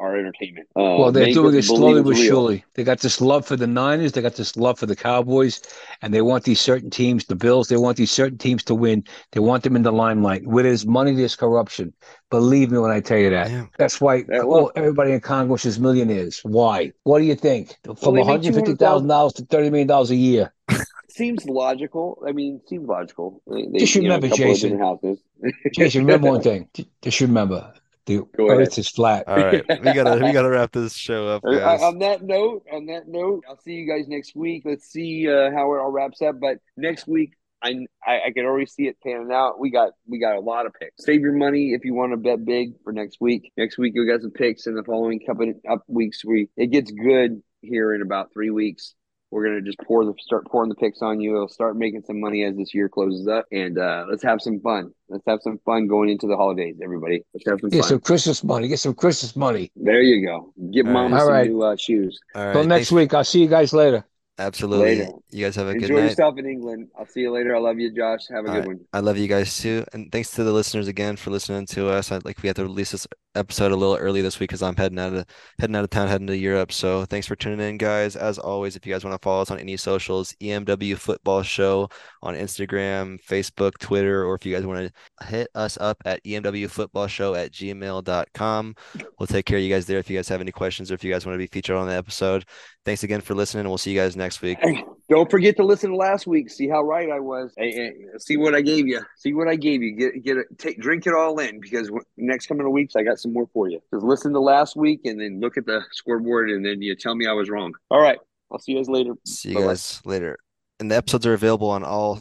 our 0.00 0.16
entertainment. 0.16 0.68
Uh, 0.76 0.96
well, 0.98 1.12
they're 1.12 1.32
doing 1.32 1.54
it 1.54 1.62
slowly 1.62 2.02
but 2.02 2.16
surely. 2.16 2.64
They 2.74 2.84
got 2.84 3.00
this 3.00 3.20
love 3.20 3.46
for 3.46 3.56
the 3.56 3.66
Niners, 3.66 4.12
they 4.12 4.22
got 4.22 4.36
this 4.36 4.56
love 4.56 4.78
for 4.78 4.86
the 4.86 4.96
Cowboys, 4.96 5.60
and 6.02 6.12
they 6.12 6.22
want 6.22 6.44
these 6.44 6.60
certain 6.60 6.90
teams, 6.90 7.24
the 7.26 7.34
Bills. 7.34 7.68
They 7.68 7.76
want 7.76 7.96
these 7.96 8.10
certain 8.10 8.38
teams 8.38 8.62
to 8.64 8.74
win. 8.74 9.04
They 9.32 9.40
want 9.40 9.62
them 9.62 9.76
in 9.76 9.82
the 9.82 9.92
limelight. 9.92 10.46
Where 10.46 10.64
there's 10.64 10.86
money, 10.86 11.14
there's 11.14 11.36
corruption. 11.36 11.92
Believe 12.30 12.70
me 12.70 12.78
when 12.78 12.90
I 12.90 13.00
tell 13.00 13.18
you 13.18 13.30
that. 13.30 13.50
Yeah. 13.50 13.66
That's 13.78 14.00
why 14.00 14.24
well, 14.28 14.72
everybody 14.76 15.12
in 15.12 15.20
Congress 15.20 15.64
is 15.64 15.78
millionaires. 15.78 16.40
Why? 16.42 16.92
What 17.04 17.18
do 17.18 17.24
you 17.24 17.34
think? 17.34 17.76
From 17.84 17.96
well, 18.00 18.12
one 18.12 18.26
hundred 18.26 18.54
fifty 18.54 18.74
thousand 18.74 19.08
dollars 19.08 19.34
to 19.34 19.44
thirty 19.44 19.70
million 19.70 19.88
dollars 19.88 20.10
a 20.10 20.16
year 20.16 20.52
seems 21.14 21.46
logical. 21.46 22.22
I 22.26 22.32
mean, 22.32 22.60
seems 22.66 22.88
logical. 22.88 23.42
They, 23.46 23.78
just 23.78 23.94
remember, 23.94 24.28
know, 24.28 24.36
Jason. 24.36 24.78
Jason, 25.74 26.04
remember 26.04 26.28
one 26.28 26.42
thing. 26.42 26.68
Just 27.02 27.20
remember, 27.20 27.72
the 28.06 28.18
Go 28.36 28.50
Earth 28.50 28.68
ahead. 28.68 28.78
is 28.78 28.88
flat. 28.88 29.28
All 29.28 29.36
right, 29.36 29.64
we 29.68 29.92
gotta 29.92 30.24
we 30.24 30.32
gotta 30.32 30.50
wrap 30.50 30.72
this 30.72 30.94
show 30.94 31.28
up, 31.28 31.44
uh, 31.44 31.58
guys. 31.58 31.82
On 31.82 31.98
that 32.00 32.22
note, 32.22 32.64
on 32.72 32.86
that 32.86 33.08
note, 33.08 33.44
I'll 33.48 33.60
see 33.60 33.72
you 33.72 33.88
guys 33.88 34.08
next 34.08 34.34
week. 34.34 34.62
Let's 34.64 34.86
see 34.86 35.28
uh, 35.28 35.50
how 35.50 35.74
it 35.74 35.78
all 35.78 35.90
wraps 35.90 36.20
up. 36.20 36.40
But 36.40 36.58
next 36.76 37.06
week, 37.06 37.34
I, 37.62 37.86
I, 38.06 38.20
I 38.26 38.30
can 38.32 38.44
already 38.44 38.66
see 38.66 38.88
it 38.88 38.98
panning 39.02 39.32
out. 39.32 39.58
We 39.58 39.70
got 39.70 39.92
we 40.06 40.18
got 40.18 40.36
a 40.36 40.40
lot 40.40 40.66
of 40.66 40.74
picks. 40.74 41.04
Save 41.04 41.20
your 41.20 41.32
money 41.32 41.72
if 41.72 41.84
you 41.84 41.94
want 41.94 42.12
to 42.12 42.16
bet 42.16 42.44
big 42.44 42.74
for 42.82 42.92
next 42.92 43.20
week. 43.20 43.52
Next 43.56 43.78
week 43.78 43.94
we 43.96 44.06
got 44.06 44.20
some 44.20 44.32
picks, 44.32 44.66
and 44.66 44.76
the 44.76 44.84
following 44.84 45.20
couple 45.26 45.52
up 45.70 45.82
weeks 45.88 46.24
we 46.24 46.48
it 46.56 46.66
gets 46.66 46.90
good 46.90 47.42
here 47.62 47.94
in 47.94 48.02
about 48.02 48.32
three 48.32 48.50
weeks. 48.50 48.94
We're 49.34 49.44
gonna 49.46 49.62
just 49.62 49.78
pour 49.80 50.04
the 50.04 50.14
start 50.20 50.46
pouring 50.46 50.68
the 50.68 50.76
picks 50.76 51.02
on 51.02 51.20
you. 51.20 51.34
It'll 51.34 51.48
start 51.48 51.76
making 51.76 52.04
some 52.06 52.20
money 52.20 52.44
as 52.44 52.56
this 52.56 52.72
year 52.72 52.88
closes 52.88 53.26
up, 53.26 53.46
and 53.50 53.76
uh, 53.76 54.06
let's 54.08 54.22
have 54.22 54.40
some 54.40 54.60
fun. 54.60 54.92
Let's 55.08 55.24
have 55.26 55.40
some 55.42 55.58
fun 55.64 55.88
going 55.88 56.08
into 56.08 56.28
the 56.28 56.36
holidays, 56.36 56.76
everybody. 56.80 57.24
Let's 57.34 57.44
have 57.48 57.58
some 57.60 57.70
Get 57.70 57.80
fun. 57.80 57.88
some 57.88 57.98
Christmas 57.98 58.44
money. 58.44 58.68
Get 58.68 58.78
some 58.78 58.94
Christmas 58.94 59.34
money. 59.34 59.72
There 59.74 60.02
you 60.02 60.24
go. 60.24 60.52
Get 60.70 60.86
mom 60.86 61.18
some 61.18 61.28
right. 61.28 61.50
new 61.50 61.64
uh, 61.64 61.74
shoes. 61.74 62.16
All 62.36 62.46
right. 62.46 62.52
Till 62.52 62.62
next 62.62 62.90
Thanks. 62.90 62.92
week. 62.92 63.12
I'll 63.12 63.24
see 63.24 63.42
you 63.42 63.48
guys 63.48 63.72
later. 63.72 64.06
Absolutely. 64.38 65.00
Later. 65.00 65.12
You 65.32 65.46
guys 65.46 65.56
have 65.56 65.66
a 65.66 65.70
Enjoy 65.70 65.80
good 65.80 65.94
night. 65.94 65.98
Enjoy 65.98 66.10
yourself 66.10 66.38
in 66.38 66.46
England. 66.46 66.88
I'll 66.96 67.06
see 67.06 67.22
you 67.22 67.32
later. 67.32 67.56
I 67.56 67.58
love 67.58 67.80
you, 67.80 67.92
Josh. 67.92 68.28
Have 68.30 68.44
a 68.44 68.48
All 68.48 68.54
good 68.54 68.58
right. 68.60 68.68
one. 68.68 68.80
I 68.92 69.00
love 69.00 69.18
you 69.18 69.26
guys 69.26 69.58
too. 69.58 69.84
And 69.92 70.12
thanks 70.12 70.30
to 70.32 70.44
the 70.44 70.52
listeners 70.52 70.86
again 70.86 71.16
for 71.16 71.32
listening 71.32 71.66
to 71.66 71.88
us. 71.88 72.12
I 72.12 72.20
like 72.24 72.40
we 72.40 72.46
had 72.46 72.54
to 72.56 72.62
release 72.62 72.92
this 72.92 73.04
episode 73.34 73.72
a 73.72 73.76
little 73.76 73.96
early 73.96 74.22
this 74.22 74.38
week 74.40 74.50
because 74.50 74.62
I'm 74.62 74.76
heading 74.76 74.98
out 74.98 75.14
of 75.14 75.26
heading 75.58 75.76
out 75.76 75.84
of 75.84 75.90
town, 75.90 76.08
heading 76.08 76.26
to 76.28 76.36
Europe. 76.36 76.72
So 76.72 77.04
thanks 77.04 77.26
for 77.26 77.36
tuning 77.36 77.60
in, 77.60 77.78
guys. 77.78 78.16
As 78.16 78.38
always, 78.38 78.76
if 78.76 78.86
you 78.86 78.92
guys 78.92 79.04
want 79.04 79.20
to 79.20 79.24
follow 79.24 79.42
us 79.42 79.50
on 79.50 79.58
any 79.58 79.76
socials, 79.76 80.34
EMW 80.40 80.96
Football 80.96 81.42
Show 81.42 81.88
on 82.22 82.34
Instagram, 82.34 83.18
Facebook, 83.24 83.78
Twitter, 83.78 84.24
or 84.24 84.34
if 84.34 84.46
you 84.46 84.54
guys 84.54 84.66
want 84.66 84.90
to 84.90 85.26
hit 85.26 85.48
us 85.54 85.78
up 85.80 85.98
at 86.04 86.22
EMW 86.24 86.68
Football 86.70 87.06
Show 87.06 87.34
at 87.34 87.52
gmail.com. 87.52 88.74
We'll 89.18 89.26
take 89.26 89.46
care 89.46 89.58
of 89.58 89.64
you 89.64 89.72
guys 89.72 89.86
there 89.86 89.98
if 89.98 90.10
you 90.10 90.16
guys 90.16 90.28
have 90.28 90.40
any 90.40 90.52
questions 90.52 90.90
or 90.90 90.94
if 90.94 91.04
you 91.04 91.12
guys 91.12 91.26
want 91.26 91.34
to 91.34 91.38
be 91.38 91.46
featured 91.46 91.76
on 91.76 91.86
the 91.86 91.94
episode. 91.94 92.44
Thanks 92.84 93.02
again 93.02 93.22
for 93.22 93.34
listening, 93.34 93.60
and 93.60 93.70
we'll 93.70 93.78
see 93.78 93.92
you 93.92 93.98
guys 93.98 94.14
next 94.14 94.42
week. 94.42 94.58
Hey, 94.60 94.84
don't 95.08 95.30
forget 95.30 95.56
to 95.56 95.64
listen 95.64 95.90
to 95.90 95.96
last 95.96 96.26
week. 96.26 96.50
See 96.50 96.68
how 96.68 96.82
right 96.82 97.10
I 97.10 97.18
was. 97.18 97.54
Hey, 97.56 97.72
hey, 97.72 97.92
see 98.18 98.36
what 98.36 98.54
I 98.54 98.60
gave 98.60 98.86
you. 98.86 99.00
See 99.16 99.32
what 99.32 99.48
I 99.48 99.56
gave 99.56 99.82
you. 99.82 99.92
Get 99.92 100.22
get 100.22 100.36
it. 100.36 100.46
Take 100.58 100.80
drink 100.80 101.06
it 101.06 101.14
all 101.14 101.38
in 101.38 101.60
because 101.60 101.90
next 102.18 102.46
coming 102.46 102.70
weeks 102.70 102.94
I 102.94 103.02
got 103.02 103.18
some 103.24 103.32
more 103.32 103.48
for 103.52 103.68
you. 103.68 103.80
Just 103.92 104.04
listen 104.04 104.32
to 104.34 104.40
last 104.40 104.76
week 104.76 105.00
and 105.04 105.20
then 105.20 105.40
look 105.40 105.56
at 105.56 105.66
the 105.66 105.82
scoreboard 105.90 106.50
and 106.50 106.64
then 106.64 106.80
you 106.80 106.94
tell 106.94 107.16
me 107.16 107.26
I 107.26 107.32
was 107.32 107.50
wrong. 107.50 107.72
All 107.90 108.00
right. 108.00 108.18
I'll 108.52 108.60
see 108.60 108.72
you 108.72 108.78
guys 108.78 108.88
later. 108.88 109.14
See 109.26 109.48
you 109.48 109.56
Bye-bye. 109.56 109.66
guys 109.66 110.02
later. 110.04 110.38
And 110.78 110.90
the 110.90 110.96
episodes 110.96 111.26
are 111.26 111.34
available 111.34 111.70
on 111.70 111.82
all 111.82 112.20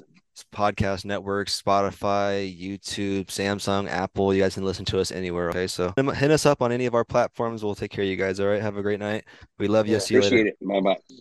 podcast 0.52 1.06
networks, 1.06 1.62
Spotify, 1.62 2.50
YouTube, 2.60 3.28
Samsung, 3.28 3.88
Apple. 3.88 4.34
You 4.34 4.42
guys 4.42 4.56
can 4.56 4.64
listen 4.64 4.86
to 4.86 5.00
us 5.00 5.12
anywhere. 5.12 5.50
Okay. 5.50 5.68
So 5.68 5.94
hit 5.98 6.32
us 6.32 6.46
up 6.46 6.62
on 6.62 6.72
any 6.72 6.86
of 6.88 6.96
our 6.96 7.06
platforms. 7.06 7.64
We'll 7.64 7.76
take 7.76 7.92
care 7.92 8.04
of 8.04 8.10
you 8.10 8.16
guys. 8.16 8.40
All 8.40 8.48
right. 8.48 8.62
Have 8.62 8.78
a 8.78 8.82
great 8.82 9.00
night. 9.00 9.26
We 9.60 9.68
love 9.68 9.86
you. 9.88 9.94
Yeah, 9.94 10.00
See 10.00 10.16
you 10.16 10.22
later. 10.22 10.36
Appreciate 10.38 10.56
it. 10.60 10.68
Bye 10.68 10.82
bye. 10.82 11.04